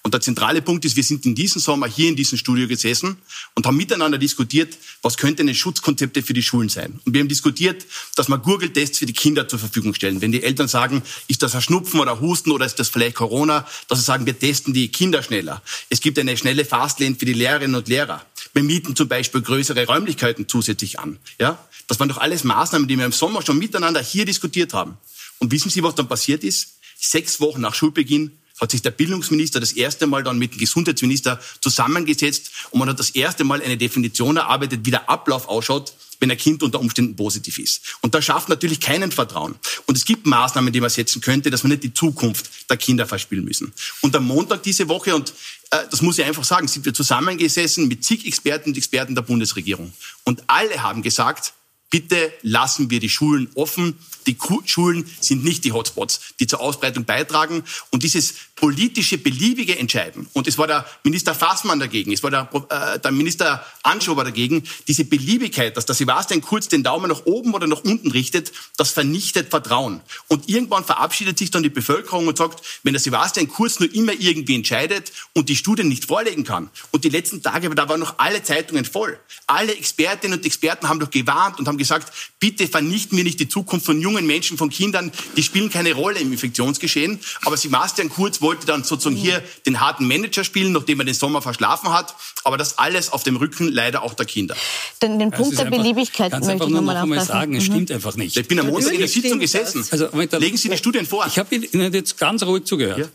[0.07, 3.17] Und der zentrale Punkt ist, wir sind in diesem Sommer hier in diesem Studio gesessen
[3.55, 7.01] und haben miteinander diskutiert, was könnte eine Schutzkonzepte für die Schulen sein.
[7.03, 10.21] Und wir haben diskutiert, dass wir Gurgeltests für die Kinder zur Verfügung stellen.
[10.21, 13.67] Wenn die Eltern sagen, ist das ein Schnupfen oder Husten oder ist das vielleicht Corona,
[13.89, 15.61] dass sie sagen, wir testen die Kinder schneller.
[15.89, 18.25] Es gibt eine schnelle Fastlane für die Lehrerinnen und Lehrer.
[18.53, 21.19] Wir mieten zum Beispiel größere Räumlichkeiten zusätzlich an.
[21.37, 21.59] Ja?
[21.87, 24.97] Das waren doch alles Maßnahmen, die wir im Sommer schon miteinander hier diskutiert haben.
[25.39, 26.77] Und wissen Sie, was dann passiert ist?
[26.97, 31.39] Sechs Wochen nach Schulbeginn hat sich der Bildungsminister das erste Mal dann mit dem Gesundheitsminister
[31.61, 36.31] zusammengesetzt und man hat das erste Mal eine Definition erarbeitet, wie der Ablauf ausschaut, wenn
[36.31, 37.81] ein Kind unter Umständen positiv ist.
[38.01, 39.55] Und das schafft natürlich keinen Vertrauen.
[39.85, 43.05] Und es gibt Maßnahmen, die man setzen könnte, dass wir nicht die Zukunft der Kinder
[43.05, 43.71] verspielen müssen.
[44.01, 45.29] Und am Montag diese Woche, und
[45.69, 49.21] äh, das muss ich einfach sagen, sind wir zusammengesessen mit zig Experten und Experten der
[49.21, 49.93] Bundesregierung.
[50.23, 51.53] Und alle haben gesagt,
[51.89, 53.97] Bitte lassen wir die Schulen offen.
[54.27, 57.63] Die Schulen sind nicht die Hotspots, die zur Ausbreitung beitragen.
[57.91, 62.49] Und dieses politische, beliebige Entscheiden, und es war der Minister Fassmann dagegen, es war der,
[62.69, 67.53] äh, der Minister Anschober dagegen, diese Beliebigkeit, dass der Sebastian Kurz den Daumen nach oben
[67.53, 70.01] oder nach unten richtet, das vernichtet Vertrauen.
[70.27, 74.13] Und irgendwann verabschiedet sich dann die Bevölkerung und sagt, wenn der Sebastian Kurz nur immer
[74.13, 78.15] irgendwie entscheidet und die Studien nicht vorlegen kann, und die letzten Tage, da waren noch
[78.17, 79.19] alle Zeitungen voll.
[79.45, 83.47] Alle Expertinnen und Experten haben doch gewarnt und haben gesagt, bitte vernichten wir nicht die
[83.47, 87.19] Zukunft von jungen Menschen, von Kindern, die spielen keine Rolle im Infektionsgeschehen.
[87.45, 91.41] Aber Sebastian Kurz wollte dann sozusagen hier den harten Manager spielen, nachdem er den Sommer
[91.41, 92.15] verschlafen hat.
[92.43, 94.55] Aber das alles auf dem Rücken leider auch der Kinder.
[95.01, 97.63] Den, den Punkt der einfach- Beliebigkeit ganz möchte einfach ich nur nochmal noch sagen, es
[97.67, 97.73] Mhm.
[97.73, 98.37] stimmt einfach nicht.
[98.37, 99.85] Ich bin am Montag in der Sitzung gesessen.
[99.91, 101.25] Also, Moment, Legen Sie die Studien vor.
[101.27, 102.99] Ich habe Ihnen jetzt ganz ruhig zugehört.
[102.99, 103.05] Ja.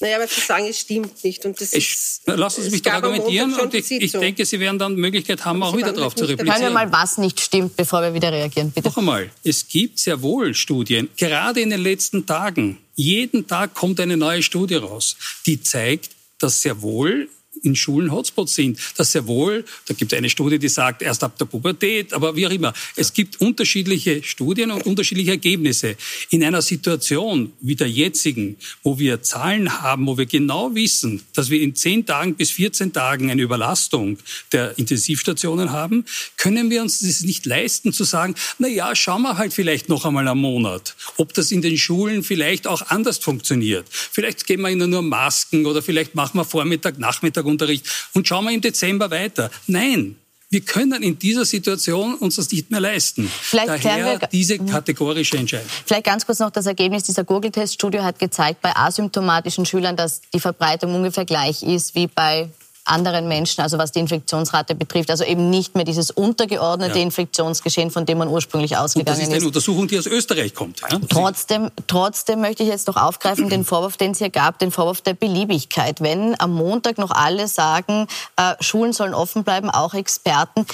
[0.00, 1.44] Naja, aber zu sagen, es stimmt nicht.
[1.44, 4.78] Und das ich, ist, lassen Sie mich doch argumentieren und ich, ich denke, Sie werden
[4.78, 6.62] dann Möglichkeit haben, auch wieder darauf zu replizieren.
[6.62, 8.88] Hören wir mal, was nicht stimmt, bevor wir wieder reagieren, bitte.
[8.88, 12.78] Noch einmal, es gibt sehr wohl Studien, gerade in den letzten Tagen.
[12.94, 17.28] Jeden Tag kommt eine neue Studie raus, die zeigt, dass sehr wohl
[17.62, 18.78] in Schulen Hotspots sind.
[18.96, 22.36] Das sehr wohl, da gibt es eine Studie, die sagt, erst ab der Pubertät, aber
[22.36, 22.72] wie auch immer.
[22.96, 25.96] Es gibt unterschiedliche Studien und unterschiedliche Ergebnisse.
[26.30, 31.50] In einer Situation wie der jetzigen, wo wir Zahlen haben, wo wir genau wissen, dass
[31.50, 34.18] wir in 10 Tagen bis 14 Tagen eine Überlastung
[34.52, 36.04] der Intensivstationen haben,
[36.36, 40.04] können wir uns das nicht leisten zu sagen, na ja, schauen wir halt vielleicht noch
[40.04, 43.86] einmal am Monat, ob das in den Schulen vielleicht auch anders funktioniert.
[43.90, 48.44] Vielleicht geben wir ihnen nur Masken oder vielleicht machen wir Vormittag, Nachmittag Unterricht und schauen
[48.44, 49.50] wir im Dezember weiter.
[49.66, 50.16] Nein,
[50.52, 53.30] wir können in dieser Situation uns das nicht mehr leisten.
[53.40, 55.68] Vielleicht Daher wir, diese kategorische Entscheidung.
[55.86, 60.40] Vielleicht ganz kurz noch das Ergebnis dieser Google-Test-Studie hat gezeigt, bei asymptomatischen Schülern, dass die
[60.40, 62.48] Verbreitung ungefähr gleich ist wie bei
[62.90, 65.10] anderen Menschen, also was die Infektionsrate betrifft.
[65.10, 67.04] Also eben nicht mehr dieses untergeordnete ja.
[67.04, 69.26] Infektionsgeschehen, von dem man ursprünglich ausgegangen ist.
[69.26, 70.80] Das ist eine Untersuchung, die aus Österreich kommt.
[70.80, 70.98] Ja?
[71.08, 75.00] Trotzdem, trotzdem möchte ich jetzt noch aufgreifen den Vorwurf, den es hier gab, den Vorwurf
[75.00, 76.00] der Beliebigkeit.
[76.00, 80.66] Wenn am Montag noch alle sagen, äh, Schulen sollen offen bleiben, auch Experten,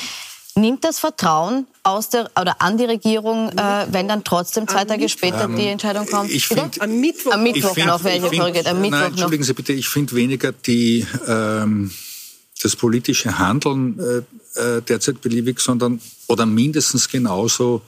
[0.58, 5.10] Nimmt das Vertrauen aus der, oder an die Regierung, äh, wenn dann trotzdem zwei Tage
[5.10, 6.30] später ähm, die Entscheidung kommt?
[6.30, 8.66] Ich find, am Mittwoch, am Mittwoch find, noch, welche korrigiert.
[8.66, 11.90] Am Mittwoch nein, entschuldigen Sie bitte, ich finde weniger die, ähm,
[12.62, 17.82] das politische Handeln äh, äh, derzeit beliebig, sondern oder mindestens genauso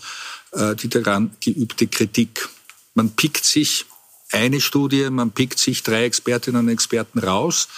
[0.53, 2.49] äh, die daran geübte Kritik.
[2.95, 3.87] Man pickt sich
[4.31, 7.69] eine Studie, man pickt sich drei Expertinnen und Experten raus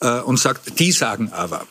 [0.00, 1.66] äh, und sagt, die sagen aber.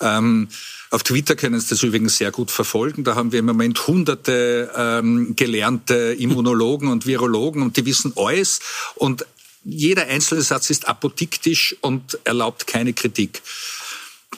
[0.00, 0.48] Ähm,
[0.90, 3.02] auf Twitter können Sie das übrigens sehr gut verfolgen.
[3.02, 8.60] Da haben wir im Moment hunderte ähm, gelernte Immunologen und Virologen und die wissen alles.
[8.94, 9.26] Und
[9.64, 13.42] jeder einzelne Satz ist apodiktisch und erlaubt keine Kritik.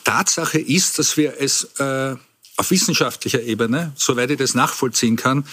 [0.05, 2.17] Tatsache ist, dass wir es äh,
[2.59, 5.47] auf wissenschaftlicher Ebene, soweit ich das nachvollziehen kann,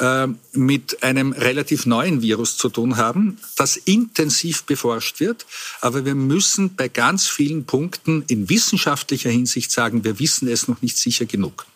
[0.00, 5.46] äh, mit einem relativ neuen Virus zu tun haben, das intensiv beforscht wird.
[5.80, 10.80] Aber wir müssen bei ganz vielen Punkten in wissenschaftlicher Hinsicht sagen, wir wissen es noch
[10.80, 11.66] nicht sicher genug.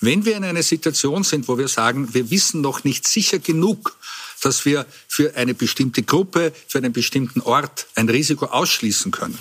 [0.00, 3.96] Wenn wir in einer Situation sind, wo wir sagen, wir wissen noch nicht sicher genug,
[4.40, 9.38] dass wir für eine bestimmte Gruppe, für einen bestimmten Ort ein Risiko ausschließen können,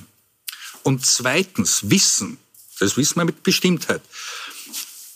[0.84, 2.38] und zweitens wissen,
[2.80, 4.02] das wissen wir mit Bestimmtheit,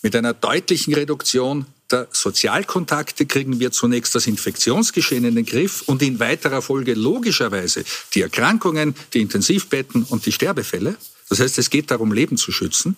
[0.02, 6.02] mit einer deutlichen Reduktion der Sozialkontakte kriegen wir zunächst das Infektionsgeschehen in den Griff und
[6.02, 10.96] in weiterer Folge logischerweise die Erkrankungen, die Intensivbetten und die Sterbefälle.
[11.30, 12.96] Das heißt, es geht darum, Leben zu schützen.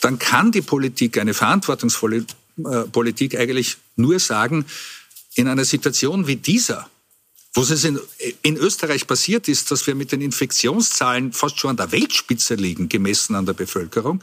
[0.00, 2.24] Dann kann die Politik, eine verantwortungsvolle
[2.58, 4.64] äh, Politik eigentlich nur sagen,
[5.34, 6.88] in einer Situation wie dieser,
[7.54, 8.00] was es in,
[8.42, 12.88] in, Österreich passiert ist, dass wir mit den Infektionszahlen fast schon an der Weltspitze liegen,
[12.88, 14.22] gemessen an der Bevölkerung,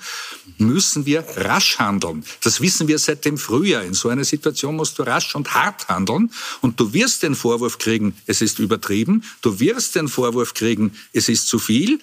[0.58, 2.26] müssen wir rasch handeln.
[2.42, 3.84] Das wissen wir seit dem Frühjahr.
[3.84, 6.32] In so einer Situation musst du rasch und hart handeln.
[6.60, 9.24] Und du wirst den Vorwurf kriegen, es ist übertrieben.
[9.42, 12.02] Du wirst den Vorwurf kriegen, es ist zu viel.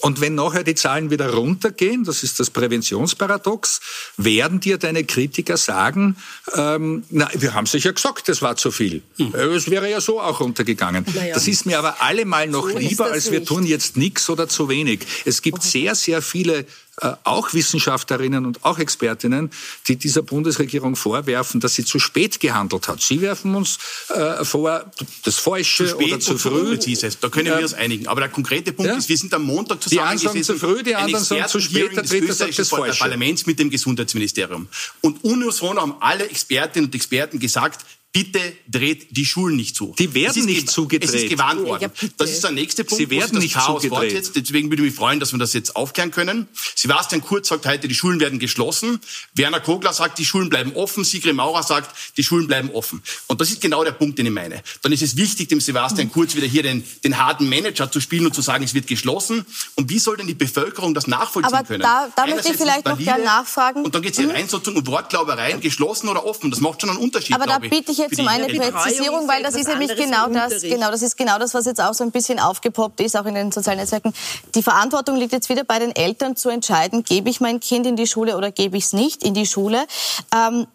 [0.00, 3.80] Und wenn nachher die Zahlen wieder runtergehen, das ist das Präventionsparadox,
[4.18, 6.16] werden dir deine Kritiker sagen,
[6.54, 9.02] ähm, na, wir haben sicher gesagt, das war zu viel.
[9.16, 9.34] Hm.
[9.34, 11.06] Äh, es wäre ja so auch runtergegangen.
[11.14, 11.34] Ja.
[11.34, 14.68] Das ist mir aber allemal noch so lieber, als wir tun jetzt nichts oder zu
[14.68, 15.00] wenig.
[15.24, 15.68] Es gibt okay.
[15.68, 16.66] sehr, sehr viele
[17.24, 19.50] auch Wissenschaftlerinnen und auch Expertinnen,
[19.86, 23.02] die dieser Bundesregierung vorwerfen, dass sie zu spät gehandelt hat.
[23.02, 23.78] Sie werfen uns
[24.08, 24.90] äh, vor,
[25.24, 26.78] das Falsche zu spät oder zu früh.
[26.78, 28.06] Zu da können wir uns einigen.
[28.08, 28.96] Aber der konkrete Punkt ja?
[28.96, 31.60] ist, wir sind am Montag zusammen Die einen sagen zu früh, die anderen sagen zu
[31.60, 32.98] spät, der dritte sagt das Falsche.
[32.98, 34.68] Parlaments mit dem Gesundheitsministerium.
[35.02, 37.84] Und unisono haben alle Expertinnen und Experten gesagt,
[38.16, 39.94] bitte dreht die Schulen nicht zu.
[39.98, 41.06] Die werden nicht zugedreht.
[41.06, 41.92] Es ist gewarnt worden.
[42.16, 42.96] das ist der nächste Punkt.
[42.96, 44.12] Sie werden nicht Chaos zugedreht.
[44.12, 44.36] Fortsetzt.
[44.36, 46.48] Deswegen würde ich mich freuen, dass wir das jetzt aufklären können.
[46.74, 49.00] Sebastian Kurz sagt heute, die Schulen werden geschlossen.
[49.34, 51.04] Werner Kogler sagt, die Schulen bleiben offen.
[51.04, 53.02] Sigrid Maurer sagt, die Schulen bleiben offen.
[53.26, 54.62] Und das ist genau der Punkt, den ich meine.
[54.80, 58.24] Dann ist es wichtig, dem Sebastian Kurz wieder hier den, den harten Manager zu spielen
[58.24, 59.44] und zu sagen, es wird geschlossen.
[59.74, 61.82] Und wie soll denn die Bevölkerung das nachvollziehen Aber können?
[61.82, 63.84] Da, da möchte ich vielleicht noch gerne nachfragen.
[63.84, 64.36] Und dann geht es hier mhm.
[64.36, 66.50] rein sozusagen und Wortglaubereien, geschlossen oder offen.
[66.50, 67.34] Das macht schon einen Unterschied.
[67.34, 70.90] Aber da bitte ich jetzt um eine Präzisierung, weil das ist nämlich genau das, genau,
[70.90, 73.52] das ist genau das, was jetzt auch so ein bisschen aufgepoppt ist, auch in den
[73.52, 74.12] sozialen Netzwerken.
[74.54, 77.96] Die Verantwortung liegt jetzt wieder bei den Eltern zu entscheiden, gebe ich mein Kind in
[77.96, 79.86] die Schule oder gebe ich es nicht in die Schule.
[80.34, 80.66] Ähm,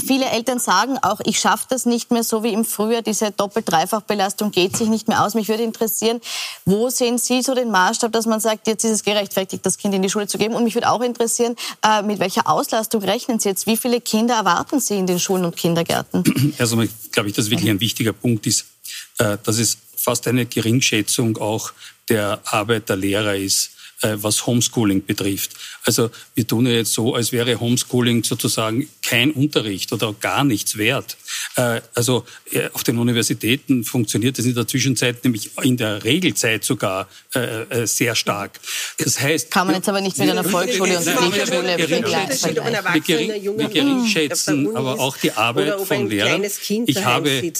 [0.00, 3.02] Viele Eltern sagen auch, ich schaffe das nicht mehr so wie im Frühjahr.
[3.02, 5.34] Diese Doppel-Dreifach-Belastung geht sich nicht mehr aus.
[5.34, 6.20] Mich würde interessieren,
[6.64, 9.94] wo sehen Sie so den Maßstab, dass man sagt, jetzt ist es gerechtfertigt, das Kind
[9.94, 10.54] in die Schule zu geben?
[10.54, 13.66] Und mich würde auch interessieren, äh, mit welcher Auslastung rechnen Sie jetzt?
[13.66, 16.24] Wie viele Kinder erwarten Sie in den Schulen und Kindergärten?
[16.58, 16.76] Also,
[17.12, 18.66] glaube ich, dass wirklich ein wichtiger Punkt ist,
[19.18, 21.72] äh, dass es fast eine Geringschätzung auch
[22.08, 23.70] der Arbeit der Lehrer ist
[24.02, 25.52] äh, was Homeschooling betrifft.
[25.84, 30.78] Also wir tun ja jetzt so, als wäre Homeschooling sozusagen kein Unterricht oder gar nichts
[30.78, 31.18] wert.
[31.56, 36.64] Äh, also äh, auf den Universitäten funktioniert das in der Zwischenzeit, nämlich in der Regelzeit
[36.64, 37.08] sogar
[37.84, 38.58] sehr stark.
[38.98, 42.56] Das heißt, kann man jetzt aber nicht mit einer Volksschule und Pflichtschule vergleichen.
[43.58, 46.42] Wir geringschätzen aber auch die Arbeit von Lehrern.
[46.86, 47.52] Ich habe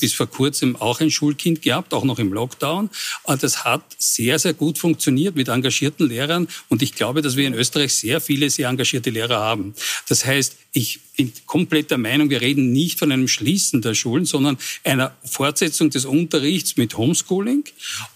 [0.00, 2.90] bis vor kurzem auch ein Schulkind gehabt, auch noch im Lockdown.
[3.24, 6.48] Und das hat sehr, sehr gut funktioniert mit engagierten engagierten Lehrern.
[6.68, 9.74] Und ich glaube, dass wir in Österreich sehr viele sehr engagierte Lehrer haben.
[10.08, 14.24] Das heißt, ich bin komplett der Meinung, wir reden nicht von einem Schließen der Schulen,
[14.24, 17.64] sondern einer Fortsetzung des Unterrichts mit Homeschooling.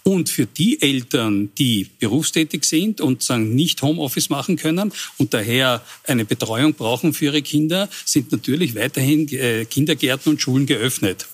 [0.03, 5.83] Und für die Eltern, die berufstätig sind und sagen, nicht Homeoffice machen können und daher
[6.07, 11.25] eine Betreuung brauchen für ihre Kinder, sind natürlich weiterhin äh, Kindergärten und Schulen geöffnet.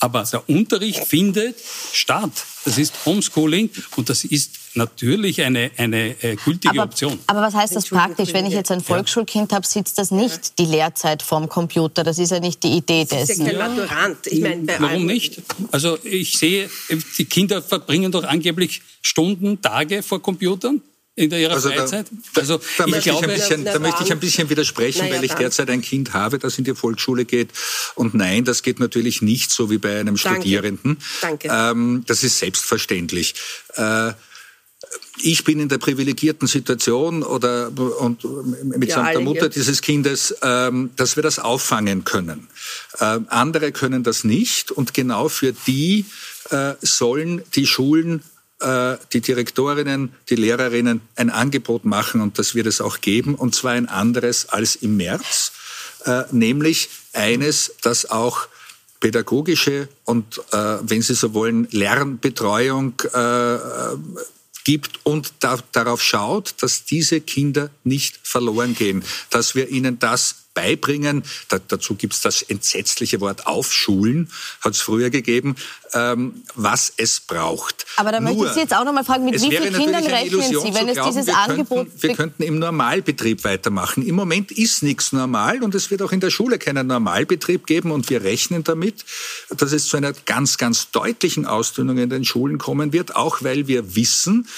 [0.00, 1.56] Aber der Unterricht findet
[1.92, 2.32] statt.
[2.64, 7.18] Das ist Homeschooling und das ist natürlich eine, eine äh, gültige aber, Option.
[7.26, 8.32] Aber was heißt das praktisch?
[8.32, 12.02] Wenn ich jetzt ein Volksschulkind habe, sitzt das nicht die Lehrzeit vorm Computer.
[12.02, 13.46] Das ist ja nicht die Idee das dessen.
[13.46, 14.26] Ist ja kein Maturant.
[14.26, 15.42] Ich meine, Warum nicht?
[15.70, 16.70] Also ich sehe,
[17.18, 20.82] die Kinder verbringen doch angeblich Stunden, Tage vor Computern
[21.16, 22.06] in ihrer also Freizeit?
[22.34, 25.16] Da, also da, ich möchte, glaube, ich bisschen, da möchte ich ein bisschen widersprechen, naja,
[25.16, 27.50] weil ich derzeit ein Kind habe, das in die Volksschule geht.
[27.94, 30.40] Und nein, das geht natürlich nicht so wie bei einem Danke.
[30.40, 30.98] Studierenden.
[31.20, 31.48] Danke.
[31.50, 33.34] Ähm, das ist selbstverständlich.
[33.74, 34.12] Äh,
[35.22, 38.24] ich bin in der privilegierten Situation oder und
[38.64, 42.48] mitsamt ja, der Mutter dieses Kindes, ähm, dass wir das auffangen können.
[42.98, 46.06] Ähm, andere können das nicht und genau für die
[46.50, 48.22] äh, sollen die Schulen
[49.12, 53.72] die Direktorinnen, die Lehrerinnen ein Angebot machen und das wird es auch geben, und zwar
[53.72, 55.52] ein anderes als im März,
[56.04, 58.48] äh, nämlich eines, das auch
[59.00, 62.94] pädagogische und, äh, wenn Sie so wollen, Lernbetreuung
[64.64, 70.36] gibt und da, darauf schaut, dass diese Kinder nicht verloren gehen, dass wir ihnen das
[70.54, 71.22] beibringen.
[71.48, 75.56] Da, dazu gibt es das entsetzliche Wort Aufschulen, hat es früher gegeben,
[75.94, 77.86] ähm, was es braucht.
[77.96, 80.04] Aber da Nur, möchte ich Sie jetzt auch noch mal fragen, mit wie vielen Kindern
[80.04, 81.86] rechnen Sie, wenn es glauben, dieses wir Angebot...
[81.86, 84.06] Könnten, wir könnten im Normalbetrieb weitermachen.
[84.06, 87.90] Im Moment ist nichts normal und es wird auch in der Schule keinen Normalbetrieb geben
[87.92, 89.04] und wir rechnen damit,
[89.50, 93.66] dass es zu einer ganz, ganz deutlichen Ausdünnung in den Schulen kommen wird, auch weil
[93.66, 94.48] wir wissen,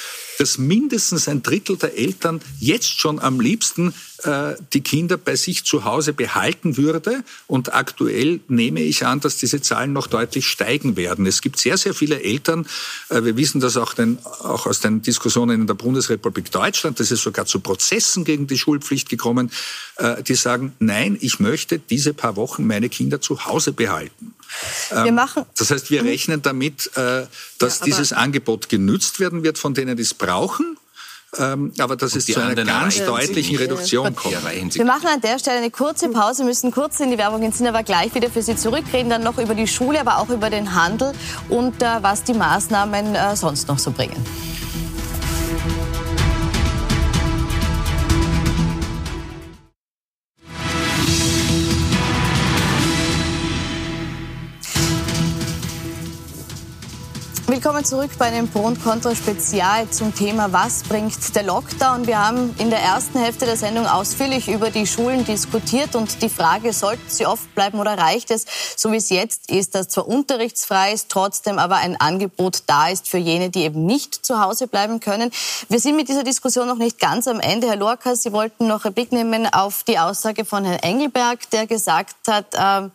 [0.43, 5.65] dass mindestens ein Drittel der Eltern jetzt schon am liebsten äh, die Kinder bei sich
[5.65, 7.23] zu Hause behalten würde.
[7.47, 11.27] Und aktuell nehme ich an, dass diese Zahlen noch deutlich steigen werden.
[11.27, 12.67] Es gibt sehr, sehr viele Eltern,
[13.09, 17.13] äh, wir wissen das auch, den, auch aus den Diskussionen in der Bundesrepublik Deutschland, das
[17.13, 19.49] ist sogar zu Prozessen gegen die Schulpflicht gekommen,
[19.99, 24.35] äh, die sagen, nein, ich möchte diese paar Wochen meine Kinder zu Hause behalten.
[24.91, 29.59] Wir ähm, machen das heißt, wir rechnen damit, dass ja, dieses Angebot genützt werden wird
[29.59, 30.77] von denen, die es brauchen
[31.39, 34.37] ähm, aber dass es zu einer ganz deutlichen Reduktion kommt.
[34.75, 37.67] Wir machen an der Stelle eine kurze Pause, müssen kurz in die Werbung gehen, sind
[37.67, 40.75] aber gleich wieder für Sie zurückreden, dann noch über die Schule, aber auch über den
[40.75, 41.13] Handel
[41.49, 44.23] und äh, was die Maßnahmen äh, sonst noch so bringen.
[57.63, 62.09] Willkommen zurück bei einem Pro und Contra Spezial zum Thema Was bringt der Lockdown?
[62.09, 66.29] Wir haben in der ersten Hälfte der Sendung ausführlich über die Schulen diskutiert und die
[66.29, 68.47] Frage, sollten sie oft bleiben oder reicht es,
[68.77, 73.09] so wie es jetzt ist, dass zwar unterrichtsfrei ist, trotzdem aber ein Angebot da ist
[73.09, 75.31] für jene, die eben nicht zu Hause bleiben können.
[75.69, 77.69] Wir sind mit dieser Diskussion noch nicht ganz am Ende.
[77.69, 82.17] Herr Lorca, Sie wollten noch Blick nehmen auf die Aussage von Herrn Engelberg, der gesagt
[82.27, 82.91] hat, äh,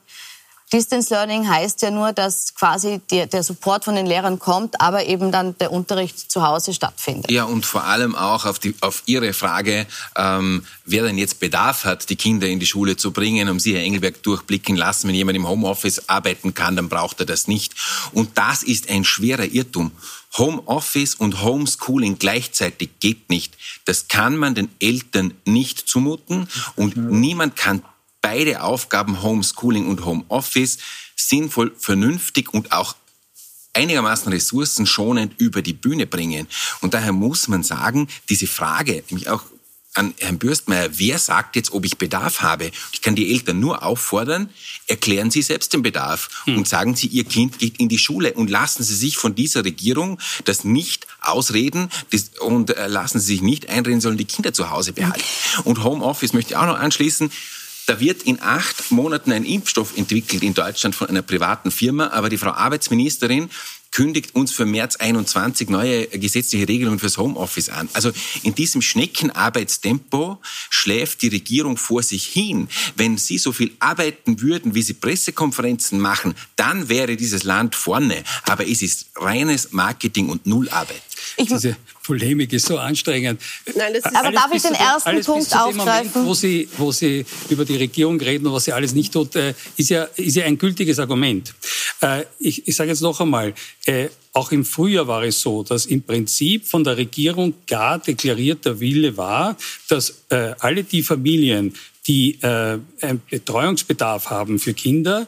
[0.73, 5.05] Distance Learning heißt ja nur, dass quasi der, der, Support von den Lehrern kommt, aber
[5.05, 7.31] eben dann der Unterricht zu Hause stattfindet.
[7.31, 11.85] Ja, und vor allem auch auf, die, auf Ihre Frage, ähm, wer denn jetzt Bedarf
[11.85, 15.07] hat, die Kinder in die Schule zu bringen, um Sie, Herr Engelberg, durchblicken lassen.
[15.07, 17.73] Wenn jemand im Homeoffice arbeiten kann, dann braucht er das nicht.
[18.11, 19.91] Und das ist ein schwerer Irrtum.
[20.37, 23.55] Homeoffice und Homeschooling gleichzeitig geht nicht.
[23.85, 27.81] Das kann man den Eltern nicht zumuten und niemand kann
[28.27, 30.79] beide Aufgaben Homeschooling und Homeoffice
[31.15, 32.93] sinnvoll, vernünftig und auch
[33.71, 36.45] einigermaßen ressourcenschonend über die Bühne bringen.
[36.81, 39.43] Und daher muss man sagen, diese Frage, nämlich auch
[39.93, 42.71] an Herrn Bürstmeier, wer sagt jetzt, ob ich Bedarf habe?
[42.91, 44.49] Ich kann die Eltern nur auffordern,
[44.87, 46.57] erklären Sie selbst den Bedarf hm.
[46.57, 49.63] und sagen Sie, Ihr Kind geht in die Schule und lassen Sie sich von dieser
[49.63, 51.89] Regierung das nicht ausreden
[52.41, 55.23] und äh, lassen Sie sich nicht einreden, sollen die Kinder zu Hause behalten.
[55.63, 57.31] Und Homeoffice möchte ich auch noch anschließen.
[57.87, 62.27] Da wird in acht Monaten ein Impfstoff entwickelt in Deutschland von einer privaten Firma, aber
[62.27, 63.49] die Frau Arbeitsministerin
[63.91, 67.87] kündigt uns für März 21 neue gesetzliche Regelungen fürs Homeoffice an.
[67.93, 68.11] Also
[68.43, 70.37] in diesem Schneckenarbeitstempo
[70.69, 72.67] schläft die Regierung vor sich hin.
[72.97, 78.21] Wenn sie so viel arbeiten würden, wie sie Pressekonferenzen machen, dann wäre dieses Land vorne.
[78.43, 81.06] Aber es ist reines Marketing und Nullarbeit.
[81.37, 83.41] Ich Diese Polemik ist so anstrengend.
[83.75, 86.11] Nein, das ist aber darf ich den ersten alles Punkt aufgreifen?
[86.11, 89.35] Moment, wo Sie, wo Sie über die Regierung reden und was sie alles nicht tut,
[89.35, 91.53] äh, ist, ja, ist ja ein gültiges Argument.
[92.01, 93.53] Äh, ich ich sage jetzt noch einmal,
[93.85, 98.79] äh, auch im Frühjahr war es so, dass im Prinzip von der Regierung klar deklarierter
[98.79, 101.73] Wille war, dass alle die Familien,
[102.05, 105.27] die einen Betreuungsbedarf haben für Kinder,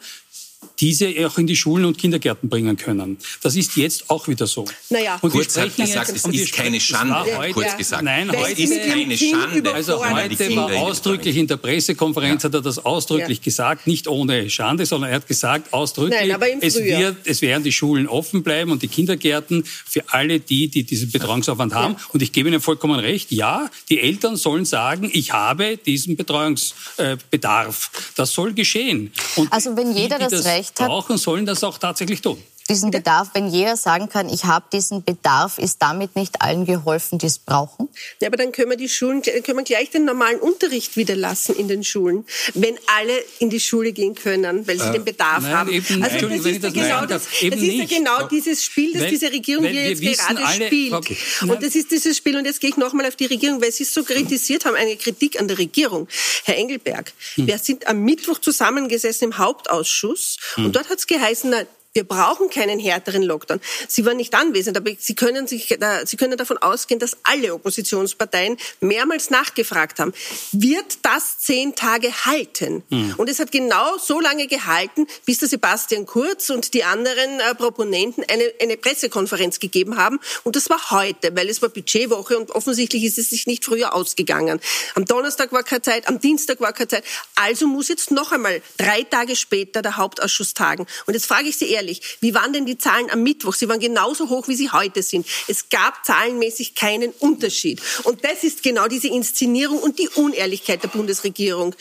[0.79, 3.17] diese auch in die Schulen und Kindergärten bringen können.
[3.41, 4.65] Das ist jetzt auch wieder so.
[4.89, 5.17] Naja.
[5.21, 7.37] Und kurz hat gesagt, es ist keine Schande.
[7.37, 8.03] Heute, kurz gesagt.
[8.03, 9.73] Nein, heute ist keine Schande.
[9.73, 12.47] Also heute war ausdrücklich in der Pressekonferenz ja.
[12.47, 13.43] hat er das ausdrücklich ja.
[13.43, 17.71] gesagt, nicht ohne Schande, sondern er hat gesagt ausdrücklich, Nein, es, wird, es werden die
[17.71, 21.93] Schulen offen bleiben und die Kindergärten für alle die, die diesen Betreuungsaufwand haben.
[21.93, 22.05] Ja.
[22.13, 27.91] Und ich gebe Ihnen vollkommen recht, ja, die Eltern sollen sagen, ich habe diesen Betreuungsbedarf.
[28.15, 29.11] Das soll geschehen.
[29.35, 30.87] Und also wenn jeder die, die das, das Recht hat.
[30.87, 35.03] brauchen, sollen das auch tatsächlich tun diesen Bedarf, wenn jeder sagen kann, ich habe diesen
[35.03, 37.89] Bedarf, ist damit nicht allen geholfen, die es brauchen?
[38.21, 41.55] Ja, aber dann können wir die Schulen, können wir gleich den normalen Unterricht wieder lassen
[41.55, 45.41] in den Schulen, wenn alle in die Schule gehen können, weil sie äh, den Bedarf
[45.41, 45.71] nein, haben.
[45.71, 49.09] Eben, also das ist, ja genau, das, das ist ja genau dieses Spiel, das weil,
[49.09, 50.93] diese Regierung hier jetzt gerade alle, spielt.
[50.93, 51.17] Okay.
[51.41, 53.83] Und das ist dieses Spiel, und jetzt gehe ich nochmal auf die Regierung, weil Sie
[53.83, 56.07] es so kritisiert haben, eine Kritik an der Regierung.
[56.43, 57.47] Herr Engelberg, hm.
[57.47, 60.65] wir sind am Mittwoch zusammengesessen im Hauptausschuss hm.
[60.65, 63.59] und dort hat es geheißen, na, wir brauchen keinen härteren Lockdown.
[63.87, 65.75] Sie waren nicht anwesend, aber Sie können, sich,
[66.05, 70.13] Sie können davon ausgehen, dass alle Oppositionsparteien mehrmals nachgefragt haben,
[70.51, 72.83] wird das zehn Tage halten?
[72.89, 73.15] Mhm.
[73.17, 77.55] Und es hat genau so lange gehalten, bis der Sebastian Kurz und die anderen äh,
[77.55, 80.19] Proponenten eine, eine Pressekonferenz gegeben haben.
[80.43, 83.95] Und das war heute, weil es war Budgetwoche und offensichtlich ist es sich nicht früher
[83.95, 84.59] ausgegangen.
[84.93, 87.03] Am Donnerstag war keine Zeit, am Dienstag war keine Zeit.
[87.33, 90.85] Also muss jetzt noch einmal drei Tage später der Hauptausschuss tagen.
[91.07, 93.53] Und jetzt frage ich Sie ehrlich, ehrlich, wie waren denn die Zahlen am Mittwoch?
[93.53, 95.25] Sie waren genauso hoch, wie sie heute sind.
[95.47, 97.81] Es gab zahlenmäßig keinen Unterschied.
[98.03, 101.75] Und das ist genau diese Inszenierung und die Unehrlichkeit der Bundesregierung.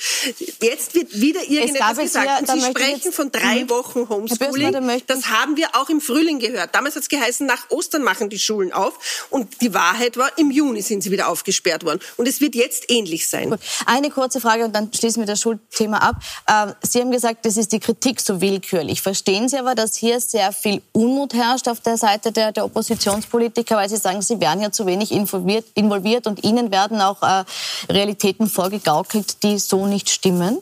[0.63, 2.41] Jetzt wird wieder irgendetwas gesagt.
[2.41, 3.71] Und Sie sprechen von drei mhm.
[3.71, 5.03] Wochen Homeschooling.
[5.07, 6.75] Das haben wir auch im Frühling gehört.
[6.75, 9.27] Damals hat es geheißen, nach Ostern machen die Schulen auf.
[9.31, 12.01] Und die Wahrheit war, im Juni sind sie wieder aufgesperrt worden.
[12.17, 13.51] Und es wird jetzt ähnlich sein.
[13.51, 13.61] Gut.
[13.87, 16.17] Eine kurze Frage und dann schließen wir das Schulthema ab.
[16.49, 19.03] Ähm, sie haben gesagt, das ist die Kritik so willkürlich.
[19.03, 22.67] Verstehen Sie aber, dass dass hier sehr viel Unmut herrscht auf der Seite der, der
[22.67, 27.23] Oppositionspolitiker, weil sie sagen, sie werden ja zu wenig involviert, involviert und ihnen werden auch
[27.23, 27.45] äh,
[27.91, 30.59] Realitäten vorgegaukelt, die so nicht stimmen?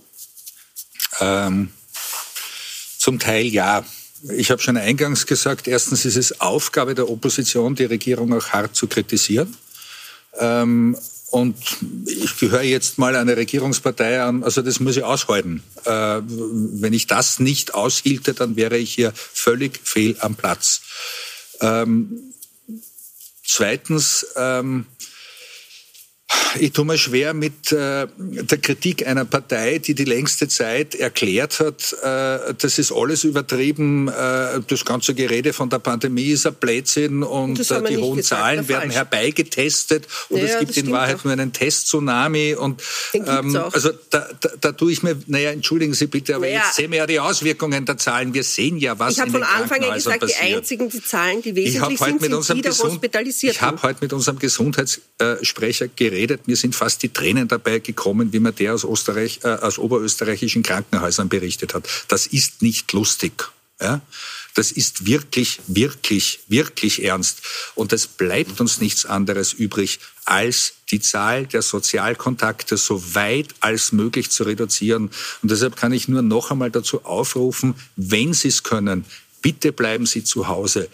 [1.18, 1.72] Ähm,
[2.98, 3.84] zum Teil ja.
[4.30, 8.76] Ich habe schon eingangs gesagt, erstens ist es Aufgabe der Opposition, die Regierung auch hart
[8.76, 9.56] zu kritisieren.
[10.38, 10.96] Ähm,
[11.30, 11.56] und
[12.06, 15.62] ich gehöre jetzt mal einer Regierungspartei an, also das muss ich aushalten.
[15.84, 20.82] Äh, wenn ich das nicht aushielte, dann wäre ich hier völlig fehl am Platz.
[21.60, 22.32] Ähm,
[23.44, 24.86] zweitens, ähm,
[26.58, 31.60] ich tue mir schwer mit äh, der Kritik einer Partei, die die längste Zeit erklärt
[31.60, 36.54] hat, äh, das ist alles übertrieben, äh, das ganze Gerede von der Pandemie ist ein
[36.54, 41.16] Blödsinn und äh, die hohen gesagt, Zahlen werden herbeigetestet und naja, es gibt in Wahrheit
[41.16, 41.24] auch.
[41.24, 42.82] nur einen Test-Tsunami und
[43.14, 46.62] ähm, also da, da, da tue ich mir, naja, entschuldigen Sie bitte, aber naja.
[46.64, 48.34] jetzt sehen wir ja die Auswirkungen der Zahlen.
[48.34, 50.40] Wir sehen ja, was Ich habe von Anfang an gesagt, passiert.
[50.40, 53.54] die einzigen, die Zahlen, die wesentlich sind, sind wieder hospitalisiert.
[53.54, 58.40] Ich habe heute mit unserem Gesundheitssprecher geredet, mir sind fast die Tränen dabei gekommen, wie
[58.40, 61.88] mir der aus, Österreich, äh, aus oberösterreichischen Krankenhäusern berichtet hat.
[62.08, 63.50] Das ist nicht lustig.
[63.80, 64.00] Ja?
[64.54, 67.42] Das ist wirklich, wirklich, wirklich ernst.
[67.74, 73.92] Und es bleibt uns nichts anderes übrig, als die Zahl der Sozialkontakte so weit als
[73.92, 75.10] möglich zu reduzieren.
[75.42, 79.04] Und deshalb kann ich nur noch einmal dazu aufrufen, wenn Sie es können,
[79.42, 80.88] bitte bleiben Sie zu Hause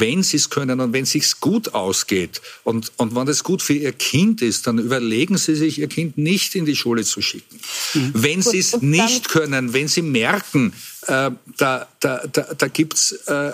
[0.00, 3.62] wenn sie es können und wenn es sich gut ausgeht und, und wenn es gut
[3.62, 7.22] für ihr Kind ist, dann überlegen sie sich, ihr Kind nicht in die Schule zu
[7.22, 7.58] schicken.
[7.94, 8.10] Mhm.
[8.14, 10.72] Wenn sie es nicht können, wenn sie merken,
[11.06, 13.52] äh, da, da, da, da gibt's äh,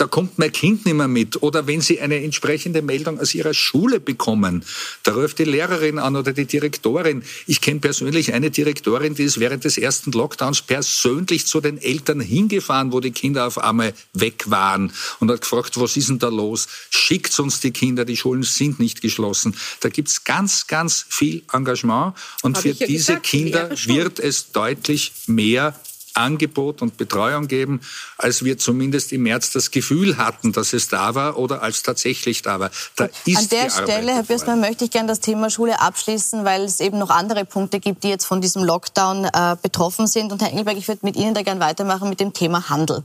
[0.00, 1.42] da kommt mein Kind nicht mehr mit.
[1.42, 4.64] Oder wenn Sie eine entsprechende Meldung aus Ihrer Schule bekommen,
[5.02, 7.22] da ruft die Lehrerin an oder die Direktorin.
[7.46, 12.20] Ich kenne persönlich eine Direktorin, die ist während des ersten Lockdowns persönlich zu den Eltern
[12.20, 16.28] hingefahren, wo die Kinder auf einmal weg waren und hat gefragt, was ist denn da
[16.28, 16.66] los?
[16.88, 19.54] Schickt uns die Kinder, die Schulen sind nicht geschlossen.
[19.80, 24.52] Da gibt's ganz, ganz viel Engagement und Hab für ja diese gesagt, Kinder wird es
[24.52, 25.78] deutlich mehr
[26.14, 27.80] Angebot und Betreuung geben,
[28.18, 32.42] als wir zumindest im März das Gefühl hatten, dass es da war oder als tatsächlich
[32.42, 32.70] da war.
[32.96, 36.62] Da ist An der Stelle, Herr Bürstmann, möchte ich gerne das Thema Schule abschließen, weil
[36.62, 40.32] es eben noch andere Punkte gibt, die jetzt von diesem Lockdown äh, betroffen sind.
[40.32, 43.04] Und Herr Engelberg, ich würde mit Ihnen da gerne weitermachen mit dem Thema Handel.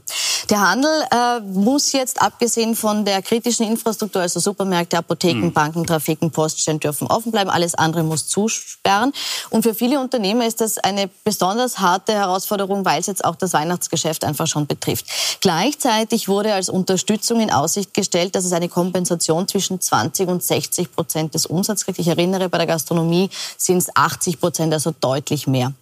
[0.50, 5.52] Der Handel äh, muss jetzt, abgesehen von der kritischen Infrastruktur, also Supermärkte, Apotheken, mhm.
[5.52, 9.12] Banken, Trafiken, Poststellen dürfen offen bleiben, alles andere muss zusperren.
[9.50, 13.52] Und für viele Unternehmer ist das eine besonders harte Herausforderung, weil es jetzt auch das
[13.52, 15.06] Weihnachtsgeschäft einfach schon betrifft.
[15.40, 20.92] Gleichzeitig wurde als Unterstützung in Aussicht gestellt, dass es eine Kompensation zwischen 20 und 60
[20.92, 21.98] Prozent des Umsatzes gibt.
[21.98, 25.72] Ich erinnere, bei der Gastronomie sind es 80 Prozent, also deutlich mehr.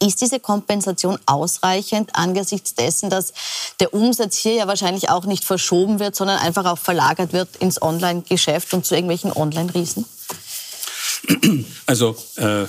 [0.00, 3.32] Ist diese Kompensation ausreichend angesichts dessen, dass
[3.80, 7.82] der Umsatz hier ja wahrscheinlich auch nicht verschoben wird, sondern einfach auch verlagert wird ins
[7.82, 10.04] Online-Geschäft und zu irgendwelchen Online-Riesen?
[11.86, 12.66] Also äh,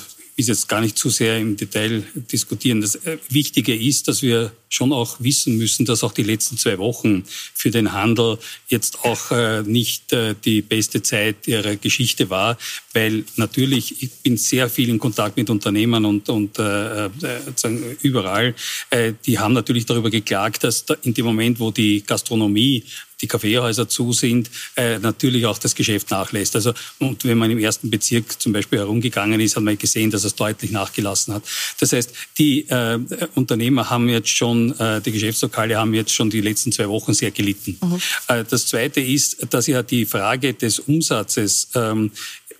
[0.47, 2.81] will jetzt gar nicht zu sehr im Detail diskutieren.
[2.81, 6.77] Das äh, Wichtige ist, dass wir schon auch wissen müssen, dass auch die letzten zwei
[6.77, 7.23] Wochen
[7.53, 8.37] für den Handel
[8.67, 12.57] jetzt auch äh, nicht äh, die beste Zeit ihrer Geschichte war,
[12.93, 17.09] weil natürlich, ich bin sehr viel in Kontakt mit Unternehmern und, und äh,
[18.01, 18.55] überall,
[19.25, 22.83] die haben natürlich darüber geklagt, dass in dem Moment, wo die Gastronomie
[23.21, 26.55] die Kaffeehäuser zu sind, äh, natürlich auch das Geschäft nachlässt.
[26.55, 30.23] Also, und wenn man im ersten Bezirk zum Beispiel herumgegangen ist, hat man gesehen, dass
[30.23, 31.43] es deutlich nachgelassen hat.
[31.79, 32.99] Das heißt, die äh,
[33.35, 37.31] Unternehmer haben jetzt schon, äh, die Geschäftslokale haben jetzt schon die letzten zwei Wochen sehr
[37.31, 37.77] gelitten.
[37.81, 38.01] Mhm.
[38.27, 42.11] Äh, das Zweite ist, dass ja die Frage des Umsatzes ähm,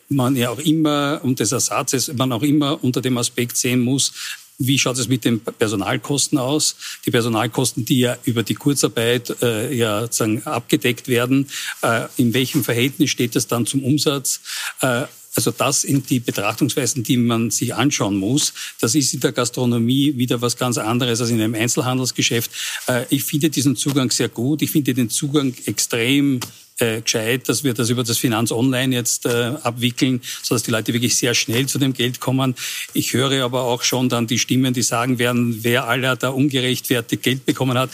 [0.10, 4.12] man ja auch immer und des Ersatzes man auch immer unter dem Aspekt sehen muss,
[4.60, 6.76] wie schaut es mit den Personalkosten aus?
[7.05, 11.47] Die Personalkosten, die ja über die Kurzarbeit äh, ja sozusagen abgedeckt werden,
[11.82, 14.41] äh, in welchem Verhältnis steht das dann zum Umsatz?
[14.82, 15.05] Äh,
[15.36, 18.53] also das sind die Betrachtungsweisen, die man sich anschauen muss.
[18.82, 22.51] Das ist in der Gastronomie wieder was ganz anderes als in einem Einzelhandelsgeschäft.
[22.88, 24.62] Äh, ich finde diesen Zugang sehr gut.
[24.62, 26.41] Ich finde den Zugang extrem
[26.80, 30.93] äh, gescheit, dass wir das über das Finanz Online jetzt äh, abwickeln, sodass die Leute
[30.93, 32.55] wirklich sehr schnell zu dem Geld kommen.
[32.93, 37.23] Ich höre aber auch schon dann die Stimmen, die sagen werden, wer aller da ungerechtfertigt
[37.23, 37.89] Geld bekommen hat,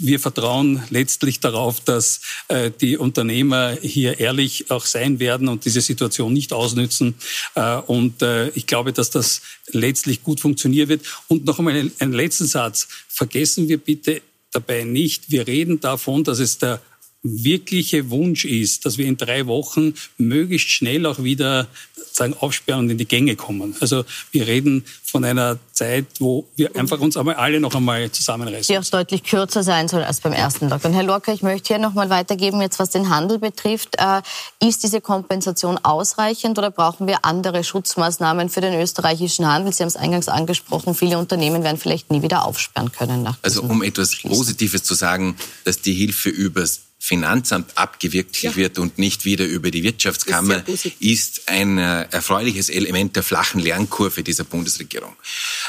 [0.00, 5.82] wir vertrauen letztlich darauf, dass äh, die Unternehmer hier ehrlich auch sein werden und diese
[5.82, 7.14] Situation nicht ausnützen.
[7.54, 11.02] Äh, und äh, ich glaube, dass das letztlich gut funktionieren wird.
[11.28, 12.88] Und noch einmal einen, einen letzten Satz.
[13.08, 14.22] Vergessen wir bitte
[14.52, 16.80] dabei nicht, wir reden davon, dass es der
[17.22, 21.68] wirkliche Wunsch ist, dass wir in drei Wochen möglichst schnell auch wieder
[22.12, 23.74] sagen, aufsperren und in die Gänge kommen.
[23.80, 28.72] Also wir reden von einer Zeit, wo wir einfach uns einmal alle noch einmal zusammenreißen.
[28.72, 30.92] Die auch deutlich kürzer sein soll als beim ersten Lockdown.
[30.92, 33.96] Herr Lorca, ich möchte hier noch mal weitergeben, jetzt was den Handel betrifft.
[33.98, 34.22] Äh,
[34.66, 39.72] ist diese Kompensation ausreichend oder brauchen wir andere Schutzmaßnahmen für den österreichischen Handel?
[39.72, 43.28] Sie haben es eingangs angesprochen, viele Unternehmen werden vielleicht nie wieder aufsperren können.
[43.42, 48.54] also um etwas Positives zu sagen, dass die Hilfe übers Finanzamt abgewickelt ja.
[48.54, 53.60] wird und nicht wieder über die Wirtschaftskammer, ist, ist ein äh, erfreuliches Element der flachen
[53.60, 55.16] Lernkurve dieser Bundesregierung.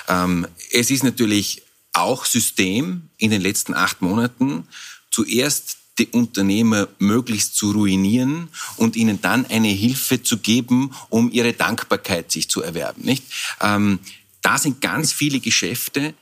[0.08, 1.64] Ähm, es ist natürlich
[1.94, 4.68] auch System in den letzten acht Monaten,
[5.10, 11.54] zuerst die Unternehmer möglichst zu ruinieren und ihnen dann eine Hilfe zu geben, um ihre
[11.54, 13.02] Dankbarkeit sich zu erwerben.
[13.04, 13.24] Nicht?
[13.62, 13.98] Ähm,
[14.44, 16.14] da sind ganz viele Geschäfte,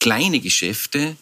[0.00, 1.16] kleine Geschäfte,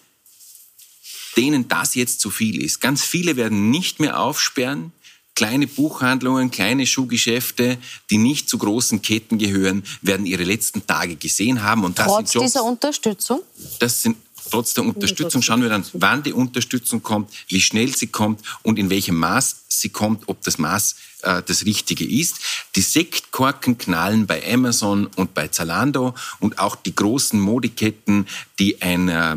[1.37, 2.80] denen das jetzt zu viel ist.
[2.80, 4.93] Ganz viele werden nicht mehr aufsperren.
[5.35, 7.76] Kleine Buchhandlungen, kleine Schuhgeschäfte,
[8.09, 11.82] die nicht zu großen Ketten gehören, werden ihre letzten Tage gesehen haben.
[11.85, 13.43] Und das Trotz sind Jobs, dieser Unterstützung?
[13.80, 14.16] Das sind
[14.51, 18.78] trotz der Unterstützung schauen wir dann, wann die Unterstützung kommt, wie schnell sie kommt und
[18.78, 22.37] in welchem Maß sie kommt, ob das Maß äh, das Richtige ist.
[22.76, 28.26] Die Sektkorken knallen bei Amazon und bei Zalando und auch die großen Modeketten,
[28.59, 29.37] die ein äh,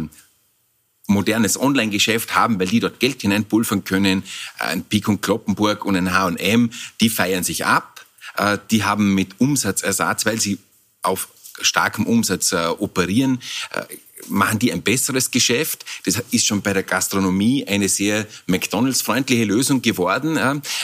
[1.07, 4.23] modernes Online-Geschäft haben, weil die dort Geld hineinpulvern können,
[4.59, 8.05] ein Pik und Kloppenburg und ein H&M, die feiern sich ab.
[8.35, 10.59] Äh, die haben mit Umsatzersatz, weil sie
[11.01, 11.29] auf
[11.61, 13.39] starkem Umsatz äh, operieren,
[13.71, 13.81] äh,
[14.28, 15.86] machen die ein besseres Geschäft.
[16.05, 20.39] Das ist schon bei der Gastronomie eine sehr McDonalds-freundliche Lösung geworden.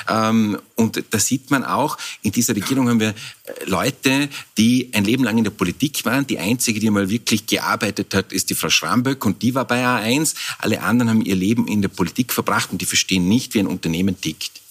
[0.09, 5.03] Ähm, und da sieht man auch, in dieser Regierung haben wir äh, Leute, die ein
[5.03, 6.25] Leben lang in der Politik waren.
[6.27, 9.83] Die einzige, die mal wirklich gearbeitet hat, ist die Frau Schramböck und die war bei
[9.83, 10.35] A1.
[10.59, 13.67] Alle anderen haben ihr Leben in der Politik verbracht und die verstehen nicht, wie ein
[13.67, 14.62] Unternehmen tickt.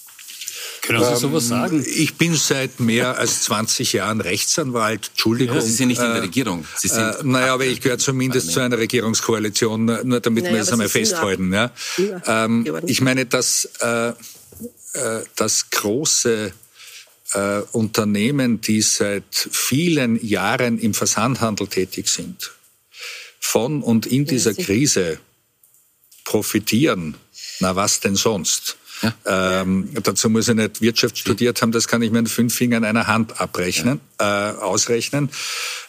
[0.82, 1.86] Können Sie sowas ähm, sagen?
[1.86, 5.10] Ich bin seit mehr als 20 Jahren Rechtsanwalt.
[5.10, 5.56] Entschuldigung.
[5.56, 6.66] Ja, Sie sind nicht in der äh, Regierung.
[6.76, 10.60] Sie sind äh, naja, aber ich gehöre zumindest zu einer Regierungskoalition, nur damit naja, wir
[10.60, 11.52] das einmal festhalten.
[11.52, 11.70] Ja.
[12.26, 14.14] Ähm, ich meine, dass äh, äh,
[15.36, 16.52] das große
[17.32, 22.52] äh, Unternehmen, die seit vielen Jahren im Versandhandel tätig sind,
[23.40, 25.18] von und in dieser Krise
[26.24, 27.16] profitieren,
[27.60, 28.76] na was denn sonst?
[29.02, 29.60] Ja.
[29.62, 32.84] Ähm, dazu muss ich nicht Wirtschaft studiert haben, das kann ich mir in fünf Fingern
[32.84, 34.50] einer Hand abrechnen, ja.
[34.50, 35.28] äh, ausrechnen.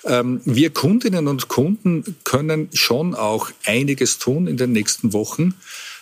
[0.04, 5.54] Ähm, wir Kundinnen und Kunden können schon auch einiges tun in den nächsten Wochen,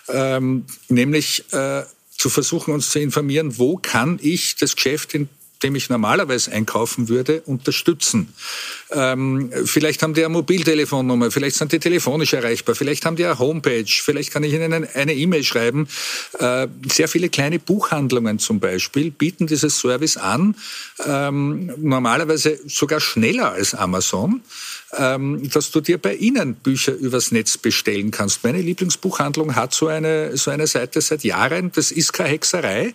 [0.07, 5.28] ähm, nämlich äh, zu versuchen, uns zu informieren, wo kann ich das Geschäft in
[5.64, 8.34] dem ich normalerweise einkaufen würde, unterstützen.
[8.91, 13.39] Ähm, vielleicht haben die eine Mobiltelefonnummer, vielleicht sind die telefonisch erreichbar, vielleicht haben die eine
[13.39, 15.88] Homepage, vielleicht kann ich ihnen eine E-Mail schreiben.
[16.39, 20.55] Äh, sehr viele kleine Buchhandlungen zum Beispiel bieten dieses Service an,
[21.05, 24.41] ähm, normalerweise sogar schneller als Amazon
[24.92, 28.44] dass du dir bei ihnen Bücher übers Netz bestellen kannst.
[28.44, 31.72] Meine Lieblingsbuchhandlung hat so eine, so eine Seite seit Jahren.
[31.72, 32.94] Das ist keine Hexerei.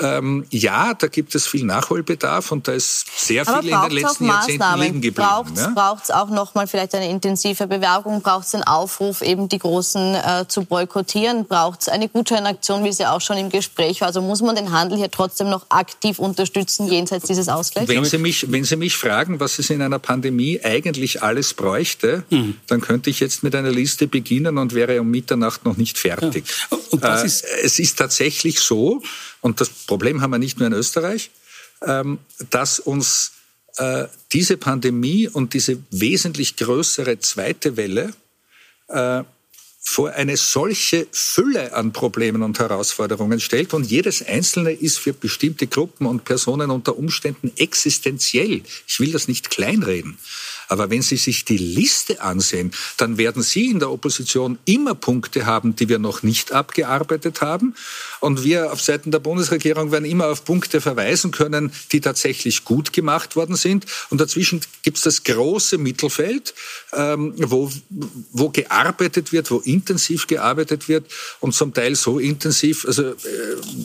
[0.00, 4.26] Ähm, ja, da gibt es viel Nachholbedarf und da ist sehr viel in den letzten
[4.26, 5.28] Jahrzehnten liegen geblieben.
[5.74, 6.22] Braucht es ja?
[6.22, 8.20] auch nochmal vielleicht eine intensive Bewerbung?
[8.20, 11.46] Braucht es einen Aufruf, eben die Großen äh, zu boykottieren?
[11.46, 14.08] Braucht es eine Gutscheinaktion, wie sie auch schon im Gespräch war?
[14.08, 17.88] Also muss man den Handel hier trotzdem noch aktiv unterstützen, jenseits dieses Ausgleichs?
[17.88, 22.24] Wenn Sie mich, wenn sie mich fragen, was es in einer Pandemie eigentlich alles bräuchte,
[22.30, 22.56] mhm.
[22.66, 26.44] dann könnte ich jetzt mit einer Liste beginnen und wäre um Mitternacht noch nicht fertig.
[26.70, 27.22] Ja.
[27.22, 29.02] Äh, ist es ist tatsächlich so,
[29.40, 31.30] und das Problem haben wir nicht nur in Österreich,
[31.86, 32.18] ähm,
[32.50, 33.32] dass uns
[33.76, 38.12] äh, diese Pandemie und diese wesentlich größere zweite Welle
[38.88, 39.22] äh,
[39.84, 45.66] vor eine solche Fülle an Problemen und Herausforderungen stellt und jedes einzelne ist für bestimmte
[45.66, 48.62] Gruppen und Personen unter Umständen existenziell.
[48.86, 50.18] Ich will das nicht kleinreden.
[50.72, 55.44] Aber wenn Sie sich die Liste ansehen, dann werden Sie in der Opposition immer Punkte
[55.44, 57.74] haben, die wir noch nicht abgearbeitet haben.
[58.20, 62.94] Und wir auf Seiten der Bundesregierung werden immer auf Punkte verweisen können, die tatsächlich gut
[62.94, 63.84] gemacht worden sind.
[64.08, 66.54] Und dazwischen gibt es das große Mittelfeld,
[66.94, 67.70] ähm, wo,
[68.30, 71.04] wo gearbeitet wird, wo intensiv gearbeitet wird
[71.40, 73.14] und zum Teil so intensiv, also äh,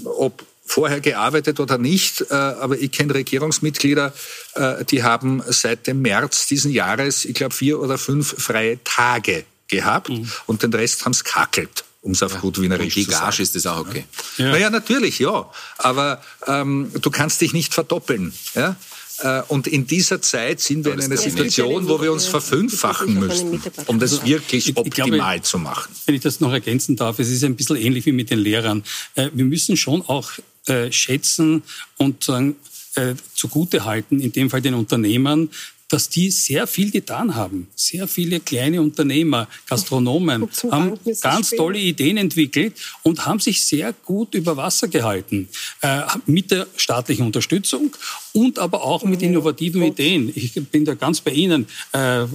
[0.06, 4.14] ob vorher gearbeitet oder nicht, äh, aber ich kenne Regierungsmitglieder,
[4.54, 9.46] äh, die haben seit dem März diesen Jahres, ich glaube, vier oder fünf freie Tage
[9.68, 10.30] gehabt mhm.
[10.46, 12.40] und den Rest haben es kackelt um es auf ja.
[12.40, 13.12] gut Wienerisch zu sagen.
[13.12, 14.06] Die Gage ist das auch okay.
[14.38, 14.52] Ja.
[14.52, 15.50] Naja, natürlich, ja.
[15.78, 18.34] Aber ähm, du kannst dich nicht verdoppeln.
[18.56, 18.78] Ja?
[19.20, 23.62] Äh, und in dieser Zeit sind wir in einer Situation, wo wir uns verfünffachen müssen,
[23.88, 25.94] um das wirklich optimal zu machen.
[26.06, 28.84] Wenn ich das noch ergänzen darf, es ist ein bisschen ähnlich wie mit den Lehrern.
[29.16, 30.32] Wir müssen schon auch
[30.68, 31.64] äh, schätzen
[31.98, 35.50] und äh, zugute halten, in dem Fall den Unternehmern,
[35.90, 37.68] dass die sehr viel getan haben.
[37.76, 42.74] Sehr viele kleine Unternehmer, Gastronomen haben ganz tolle Ideen entwickelt
[43.04, 45.48] und haben sich sehr gut über Wasser gehalten.
[45.82, 47.96] Äh, mit der staatlichen Unterstützung
[48.34, 50.32] und aber auch mit innovativen Ideen.
[50.36, 51.68] Ich bin da ganz bei Ihnen.
[51.94, 52.26] Äh,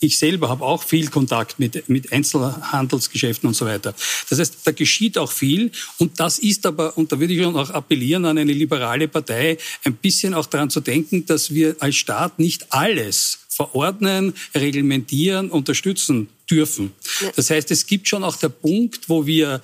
[0.00, 3.94] ich selber habe auch viel Kontakt mit, mit Einzelhandelsgeschäften und so weiter.
[4.28, 7.70] Das heißt, da geschieht auch viel und das ist aber, und da würde ich auch
[7.70, 12.38] appellieren an eine liberale Partei, ein bisschen auch daran zu denken, dass wir als Staat
[12.38, 16.92] nicht all alles verordnen, reglementieren, unterstützen dürfen.
[17.36, 19.60] Das heißt, es gibt schon auch der Punkt, wo wir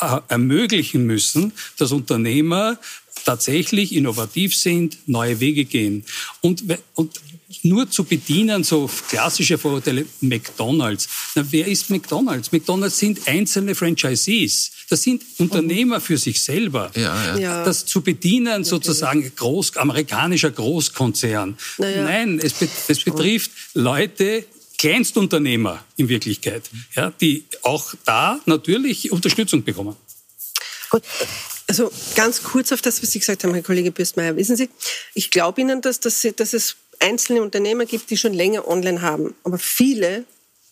[0.00, 2.78] äh, ermöglichen müssen, dass Unternehmer
[3.24, 6.04] tatsächlich innovativ sind, neue Wege gehen.
[6.40, 6.64] Und,
[6.94, 7.20] und
[7.62, 11.08] nur zu bedienen, so klassische Vorurteile, McDonalds.
[11.34, 12.52] Na, wer ist McDonalds?
[12.52, 14.70] McDonalds sind einzelne Franchisees.
[14.90, 16.90] Das sind Unternehmer für sich selber.
[16.94, 17.64] Ja, ja.
[17.64, 21.56] Das zu bedienen, sozusagen groß, amerikanischer Großkonzern.
[21.78, 22.04] Ja.
[22.04, 24.44] Nein, es, be es betrifft Leute,
[24.78, 29.96] Kleinstunternehmer in Wirklichkeit, ja, die auch da natürlich Unterstützung bekommen.
[30.90, 31.02] Gut.
[31.68, 34.36] Also ganz kurz auf das, was Sie gesagt haben, Herr Kollege Bürstmeier.
[34.36, 34.70] Wissen Sie,
[35.14, 39.34] ich glaube Ihnen, dass, dass, dass es einzelne Unternehmer gibt, die schon länger online haben.
[39.44, 40.24] Aber viele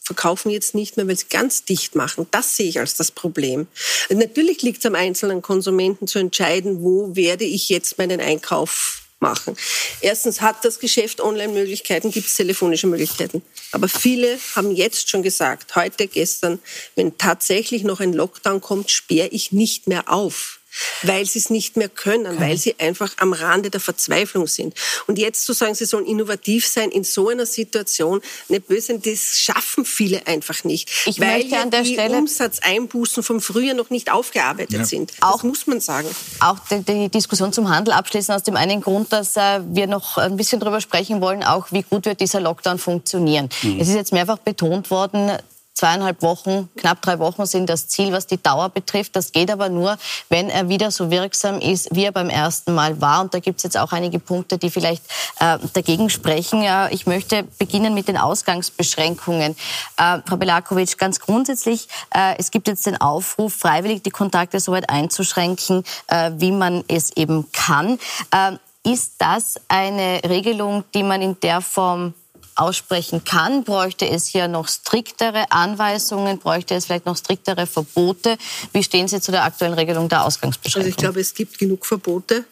[0.02, 2.26] verkaufen jetzt nicht mehr, weil sie ganz dicht machen.
[2.30, 3.66] Das sehe ich als das Problem.
[4.08, 9.56] Natürlich liegt es am einzelnen Konsumenten zu entscheiden, wo werde ich jetzt meinen Einkauf machen.
[10.00, 13.42] Erstens hat das Geschäft Online-Möglichkeiten, gibt es telefonische Möglichkeiten.
[13.72, 16.60] Aber viele haben jetzt schon gesagt, heute, gestern,
[16.94, 20.60] wenn tatsächlich noch ein Lockdown kommt, sperre ich nicht mehr auf
[21.02, 22.40] weil sie es nicht mehr können, okay.
[22.40, 24.74] weil sie einfach am Rande der Verzweiflung sind.
[25.06, 29.20] Und jetzt zu sagen, sie sollen innovativ sein in so einer Situation, nicht böse, das
[29.36, 33.90] schaffen viele einfach nicht, ich weil möchte an der die Stelle Umsatzeinbußen vom Frühjahr noch
[33.90, 34.84] nicht aufgearbeitet ja.
[34.84, 35.12] sind.
[35.20, 36.08] Das auch, muss man sagen.
[36.40, 40.18] Auch die, die, Diskussion zum Handel abschließen aus dem einen Grund, dass äh, wir noch
[40.18, 43.48] ein bisschen darüber sprechen wollen, auch wie gut wird dieser Lockdown funktionieren.
[43.62, 43.80] Mhm.
[43.80, 45.32] Es ist jetzt mehrfach betont worden,
[45.76, 49.14] zweieinhalb Wochen, knapp drei Wochen sind das Ziel, was die Dauer betrifft.
[49.14, 49.98] Das geht aber nur,
[50.30, 53.20] wenn er wieder so wirksam ist, wie er beim ersten Mal war.
[53.20, 55.04] Und da gibt es jetzt auch einige Punkte, die vielleicht
[55.38, 56.62] äh, dagegen sprechen.
[56.62, 59.54] Ja, ich möchte beginnen mit den Ausgangsbeschränkungen.
[59.98, 64.72] Äh, Frau Belakovic, ganz grundsätzlich, äh, es gibt jetzt den Aufruf, freiwillig die Kontakte so
[64.72, 67.98] weit einzuschränken, äh, wie man es eben kann.
[68.30, 68.56] Äh,
[68.90, 72.14] ist das eine Regelung, die man in der Form
[72.56, 73.64] aussprechen kann?
[73.64, 76.38] Bräuchte es hier noch striktere Anweisungen?
[76.38, 78.36] Bräuchte es vielleicht noch striktere Verbote?
[78.72, 80.86] Wie stehen Sie zu der aktuellen Regelung der Ausgangsbeschränkung?
[80.86, 82.44] Also ich glaube, es gibt genug Verbote.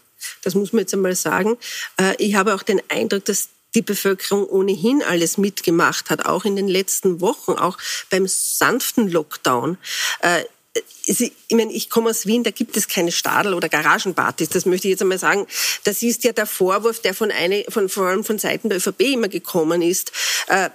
[0.42, 1.56] Das muss man jetzt einmal sagen.
[1.98, 6.56] Äh, ich habe auch den Eindruck, dass die Bevölkerung ohnehin alles mitgemacht hat, auch in
[6.56, 7.76] den letzten Wochen, auch
[8.10, 9.78] beim sanften Lockdown.
[11.06, 14.48] Ich meine, ich komme aus Wien, da gibt es keine Stadel- oder Garagenpartys.
[14.48, 15.46] Das möchte ich jetzt einmal sagen.
[15.84, 19.00] Das ist ja der Vorwurf, der von, eine, von vor allem von Seiten der ÖVP
[19.00, 20.12] immer gekommen ist.
[20.48, 20.70] Äh,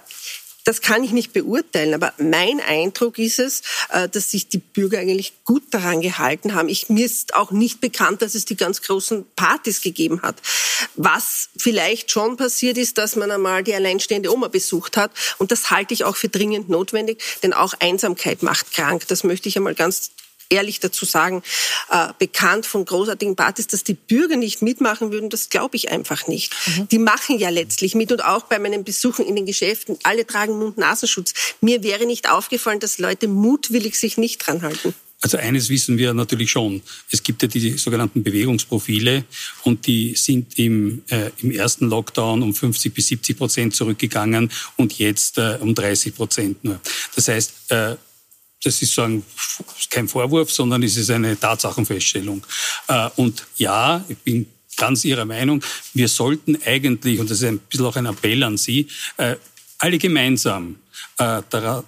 [0.70, 5.00] das kann ich nicht beurteilen, aber mein Eindruck ist es, äh, dass sich die Bürger
[5.00, 6.68] eigentlich gut daran gehalten haben.
[6.68, 10.36] Ich, mir ist auch nicht bekannt, dass es die ganz großen Partys gegeben hat.
[10.94, 15.10] Was vielleicht schon passiert ist, dass man einmal die alleinstehende Oma besucht hat.
[15.38, 19.08] Und das halte ich auch für dringend notwendig, denn auch Einsamkeit macht krank.
[19.08, 20.12] Das möchte ich einmal ganz
[20.50, 21.42] ehrlich dazu sagen,
[21.90, 26.26] äh, bekannt von großartigen Partys, dass die Bürger nicht mitmachen würden, das glaube ich einfach
[26.26, 26.54] nicht.
[26.66, 26.88] Mhm.
[26.88, 30.58] Die machen ja letztlich mit und auch bei meinen Besuchen in den Geschäften, alle tragen
[30.58, 31.32] Mund-Nasenschutz.
[31.60, 34.94] Mir wäre nicht aufgefallen, dass Leute mutwillig sich nicht dran halten.
[35.22, 36.80] Also eines wissen wir natürlich schon.
[37.10, 39.24] Es gibt ja die sogenannten Bewegungsprofile
[39.64, 44.98] und die sind im, äh, im ersten Lockdown um 50 bis 70 Prozent zurückgegangen und
[44.98, 46.80] jetzt äh, um 30 Prozent nur.
[47.14, 47.96] Das heißt, äh,
[48.62, 49.24] das ist sagen,
[49.88, 52.44] kein Vorwurf, sondern es ist eine Tatsachenfeststellung.
[52.88, 54.46] Äh, und ja, ich bin
[54.76, 55.62] ganz Ihrer Meinung,
[55.94, 59.36] wir sollten eigentlich, und das ist ein bisschen auch ein Appell an Sie, äh,
[59.78, 60.76] alle gemeinsam
[61.20, 61.42] äh,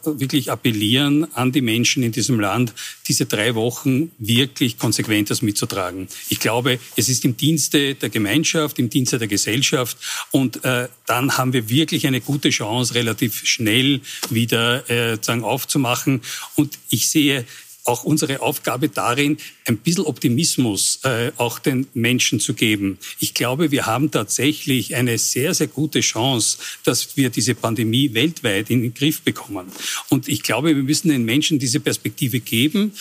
[0.05, 2.75] wirklich appellieren an die Menschen in diesem Land,
[3.09, 6.09] diese drei Wochen wirklich konsequent das mitzutragen.
[6.29, 9.97] Ich glaube, es ist im Dienste der Gemeinschaft, im Dienste der Gesellschaft
[10.31, 16.21] und äh, dann haben wir wirklich eine gute Chance, relativ schnell wieder äh, aufzumachen.
[16.57, 17.47] Und ich sehe
[17.85, 22.99] auch unsere Aufgabe darin, ein bisschen Optimismus äh, auch den Menschen zu geben.
[23.19, 28.71] Ich glaube, wir haben tatsächlich eine sehr, sehr gute Chance, dass wir diese Pandemie weltweit
[28.71, 29.71] in den Griff bekommen.
[30.09, 32.93] Und ich glaube, wir müssen den Menschen diese Perspektive geben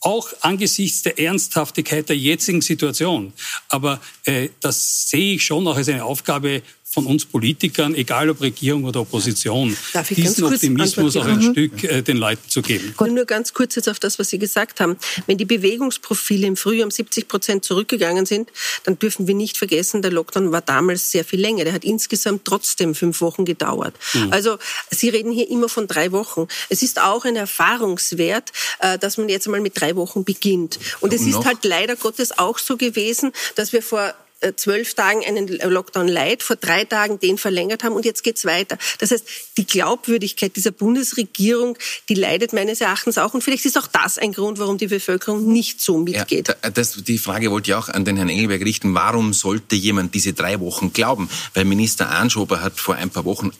[0.00, 3.32] auch angesichts der Ernsthaftigkeit der jetzigen Situation.
[3.68, 8.40] Aber äh, das sehe ich schon auch als eine Aufgabe von uns Politikern, egal ob
[8.40, 9.76] Regierung oder Opposition,
[10.08, 11.52] diesen Optimismus auch ein mhm.
[11.52, 12.94] Stück äh, den Leuten zu geben.
[12.96, 13.10] Gut.
[13.10, 14.96] Nur ganz kurz jetzt auf das, was Sie gesagt haben.
[15.26, 18.50] Wenn die Bewegungsprofile im Frühjahr um 70 Prozent zurückgegangen sind,
[18.84, 21.64] dann dürfen wir nicht vergessen, der Lockdown war damals sehr viel länger.
[21.64, 23.94] Der hat insgesamt trotzdem fünf Wochen gedauert.
[24.14, 24.32] Mhm.
[24.32, 24.56] Also
[24.90, 26.48] Sie reden hier immer von drei Wochen.
[26.70, 30.78] Es ist auch ein Erfahrungswert, äh, dass man jetzt einmal mit drei Wochen beginnt.
[31.00, 34.14] Und es ist halt leider Gottes auch so gewesen, dass wir vor
[34.56, 38.78] zwölf Tagen einen Lockdown light, vor drei Tagen den verlängert haben und jetzt geht's weiter.
[38.98, 39.26] Das heißt,
[39.56, 41.76] die Glaubwürdigkeit dieser Bundesregierung,
[42.08, 45.52] die leidet meines Erachtens auch und vielleicht ist auch das ein Grund, warum die Bevölkerung
[45.52, 46.48] nicht so mitgeht.
[46.48, 48.94] Ja, das, die Frage wollte ich auch an den Herrn Engelberg richten.
[48.94, 51.28] Warum sollte jemand diese drei Wochen glauben?
[51.54, 53.50] Weil Minister Anschober hat vor ein paar Wochen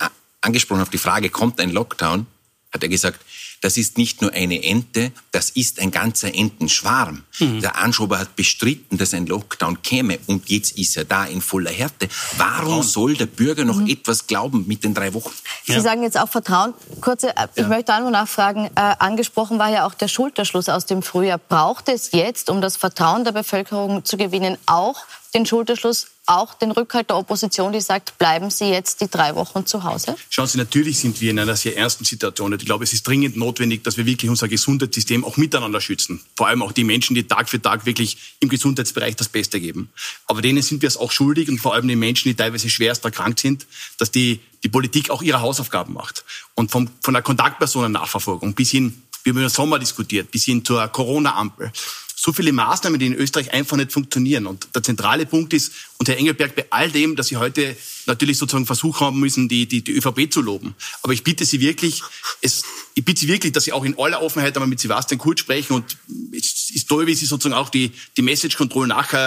[0.41, 2.27] angesprochen auf die Frage, kommt ein Lockdown?
[2.73, 3.21] Hat er gesagt,
[3.61, 7.25] das ist nicht nur eine Ente, das ist ein ganzer Entenschwarm.
[7.39, 7.61] Mhm.
[7.61, 11.71] Der Anschober hat bestritten, dass ein Lockdown käme und jetzt ist er da in voller
[11.71, 12.09] Härte.
[12.37, 13.89] Warum soll der Bürger noch mhm.
[13.89, 15.33] etwas glauben mit den drei Wochen?
[15.65, 15.81] Sie ja.
[15.81, 16.75] sagen jetzt auch Vertrauen.
[17.01, 17.69] Kurze, äh, ich ja.
[17.69, 21.39] möchte auch noch nachfragen, äh, angesprochen war ja auch der Schulterschluss aus dem Frühjahr.
[21.39, 25.05] Braucht es jetzt, um das Vertrauen der Bevölkerung zu gewinnen, auch
[25.35, 29.65] den Schulterschluss auch den Rückhalt der Opposition, die sagt, bleiben Sie jetzt die drei Wochen
[29.67, 30.17] zu Hause?
[30.29, 32.53] Schauen Sie, natürlich sind wir in einer sehr ernsten Situation.
[32.53, 36.21] Ich glaube, es ist dringend notwendig, dass wir wirklich unser Gesundheitssystem auch miteinander schützen.
[36.37, 39.91] Vor allem auch die Menschen, die Tag für Tag wirklich im Gesundheitsbereich das Beste geben.
[40.27, 43.05] Aber denen sind wir es auch schuldig und vor allem den Menschen, die teilweise schwerst
[43.05, 43.67] erkrankt sind,
[43.99, 46.25] dass die, die Politik auch ihre Hausaufgaben macht.
[46.55, 50.87] Und vom, von der Kontaktpersonennachverfolgung bis hin, wir haben im Sommer diskutiert, bis hin zur
[50.89, 51.73] Corona-Ampel
[52.21, 54.47] so viele Maßnahmen, die in Österreich einfach nicht funktionieren.
[54.47, 58.39] Und der zentrale Punkt ist, und Herr Engelberg, bei all dem, dass Sie heute natürlich
[58.39, 60.75] sozusagen Versuch haben müssen, die, die, die ÖVP zu loben.
[61.03, 62.03] Aber ich bitte Sie wirklich,
[62.41, 62.65] es,
[62.97, 65.75] ich bitte Sie wirklich, dass Sie auch in aller Offenheit einmal mit Sebastian Kurz sprechen
[65.75, 65.97] und
[66.37, 69.21] es ist toll, wie Sie sozusagen auch die, die Message Control nachher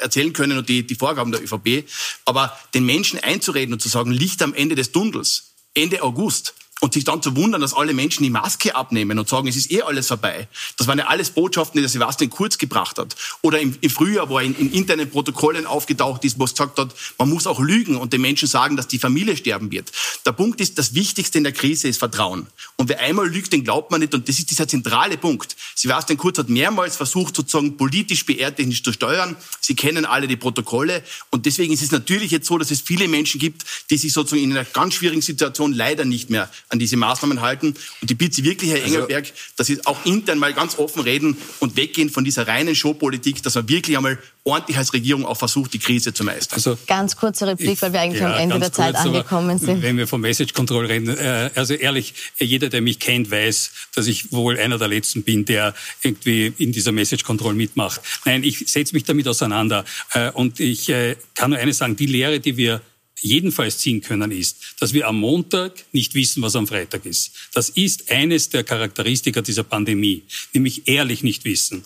[0.00, 1.84] erzählen können und die, die Vorgaben der ÖVP.
[2.26, 6.92] Aber den Menschen einzureden und zu sagen, Licht am Ende des Tunnels, Ende August, Und
[6.92, 9.80] sich dann zu wundern, dass alle Menschen die Maske abnehmen und sagen, es ist eh
[9.80, 10.46] alles vorbei.
[10.76, 13.16] Das waren ja alles Botschaften, die der Sebastian Kurz gebracht hat.
[13.40, 16.78] Oder im, im Frühjahr, wo er in, in internen Protokollen aufgetaucht ist, wo es gesagt
[16.78, 19.90] hat, man muss auch lügen und den Menschen sagen, dass die Familie sterben wird.
[20.26, 22.46] Der Punkt ist, das Wichtigste in der Krise ist Vertrauen.
[22.76, 24.12] Und wer einmal lügt, den glaubt man nicht.
[24.12, 25.56] Und das ist dieser zentrale Punkt.
[25.74, 29.34] Sebastian Kurz hat mehrmals versucht, sozusagen politisch PR-technisch zu steuern.
[29.60, 31.02] Sie kennen alle die Protokolle.
[31.30, 34.42] Und deswegen ist es natürlich jetzt so, dass es viele Menschen gibt, die sich sozusagen
[34.42, 37.74] in einer ganz schwierigen Situation leider nicht mehr an diese Maßnahmen halten.
[38.00, 41.02] Und ich bitte Sie wirklich, Herr also Engelberg, dass Sie auch intern mal ganz offen
[41.02, 45.36] reden und weggehen von dieser reinen Showpolitik, dass man wirklich einmal ordentlich als Regierung auch
[45.36, 46.56] versucht, die Krise zu meistern.
[46.56, 49.82] Also, ganz kurze Replik, weil wir eigentlich ja, am Ende der Zeit kurz, angekommen sind.
[49.82, 54.06] Wenn wir vom Message Control reden, äh, also ehrlich, jeder, der mich kennt, weiß, dass
[54.06, 58.00] ich wohl einer der Letzten bin, der irgendwie in dieser Message Control mitmacht.
[58.24, 62.06] Nein, ich setze mich damit auseinander äh, und ich äh, kann nur eines sagen, die
[62.06, 62.80] Lehre, die wir
[63.20, 67.32] jedenfalls ziehen können, ist, dass wir am Montag nicht wissen, was am Freitag ist.
[67.54, 71.84] Das ist eines der Charakteristika dieser Pandemie, nämlich ehrlich nicht wissen.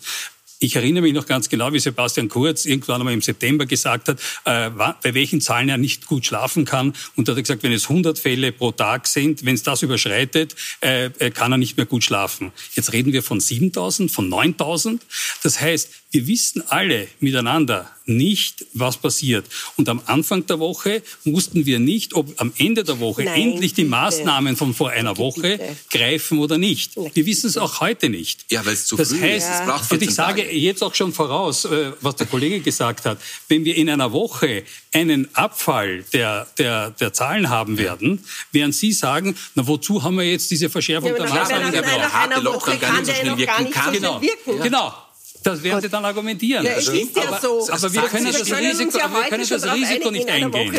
[0.62, 4.20] Ich erinnere mich noch ganz genau, wie Sebastian Kurz irgendwann einmal im September gesagt hat,
[4.44, 6.92] äh, bei welchen Zahlen er nicht gut schlafen kann.
[7.16, 9.82] Und da hat er gesagt, wenn es 100 Fälle pro Tag sind, wenn es das
[9.82, 12.52] überschreitet, äh, äh, kann er nicht mehr gut schlafen.
[12.74, 15.00] Jetzt reden wir von 7000, von 9000.
[15.42, 19.46] Das heißt, wir wissen alle miteinander nicht, was passiert.
[19.76, 23.74] Und am Anfang der Woche wussten wir nicht, ob am Ende der Woche Nein, endlich
[23.74, 23.90] die bitte.
[23.90, 25.76] Maßnahmen von vor einer Woche bitte.
[25.90, 26.96] greifen oder nicht.
[26.96, 28.44] Wir wissen es auch heute nicht.
[28.50, 29.64] Ja, weil es zu das früh heißt, ist.
[29.64, 30.56] Braucht und ich sage Tage.
[30.56, 34.64] jetzt auch schon voraus, äh, was der Kollege gesagt hat, wenn wir in einer Woche
[34.92, 40.24] einen Abfall der, der, der Zahlen haben werden, werden Sie sagen, na wozu haben wir
[40.24, 41.96] jetzt diese Verschärfung ja, der Maßnahmen gebraucht?
[41.96, 43.92] Der harte Lockdown gar nicht so schnell wirken kann.
[43.92, 44.20] Genau.
[44.62, 44.94] genau.
[45.42, 46.64] Das werden Sie dann argumentieren.
[46.64, 47.68] Ja, also, ist ja aber, so.
[47.70, 50.72] aber wir können das Risiko, ja wir können das Risiko nicht eingehen.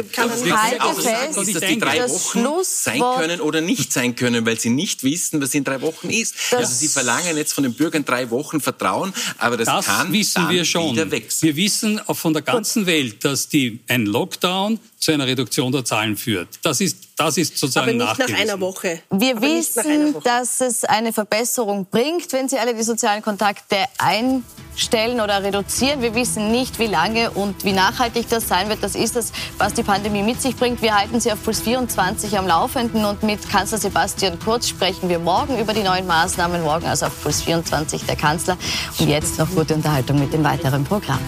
[0.43, 4.59] Wir halte auch fest, dass die drei Wochen sein können oder nicht sein können, weil
[4.59, 6.35] Sie nicht wissen, was in drei Wochen ist.
[6.51, 10.49] also Sie verlangen jetzt von den Bürgern drei Wochen Vertrauen, aber das, das kann wissen
[10.49, 10.91] wir schon.
[10.93, 11.47] wieder wechseln.
[11.47, 15.83] Wir wissen auch von der ganzen Welt, dass die, ein Lockdown zu einer Reduktion der
[15.83, 16.47] Zahlen führt.
[16.61, 19.01] Das ist, das ist sozusagen Aber nicht nach einer Woche.
[19.09, 20.23] Wir Aber wissen, Woche.
[20.23, 26.03] dass es eine Verbesserung bringt, wenn Sie alle die sozialen Kontakte einstellen oder reduzieren.
[26.03, 28.83] Wir wissen nicht, wie lange und wie nachhaltig das sein wird.
[28.83, 30.83] Das ist das, was die Pandemie mit sich bringt.
[30.83, 35.17] Wir halten Sie auf Puls 24 am Laufenden und mit Kanzler Sebastian Kurz sprechen wir
[35.17, 36.61] morgen über die neuen Maßnahmen.
[36.61, 38.55] Morgen also auf Puls 24 der Kanzler.
[38.99, 41.19] Und jetzt noch gute Unterhaltung mit dem weiteren Programm.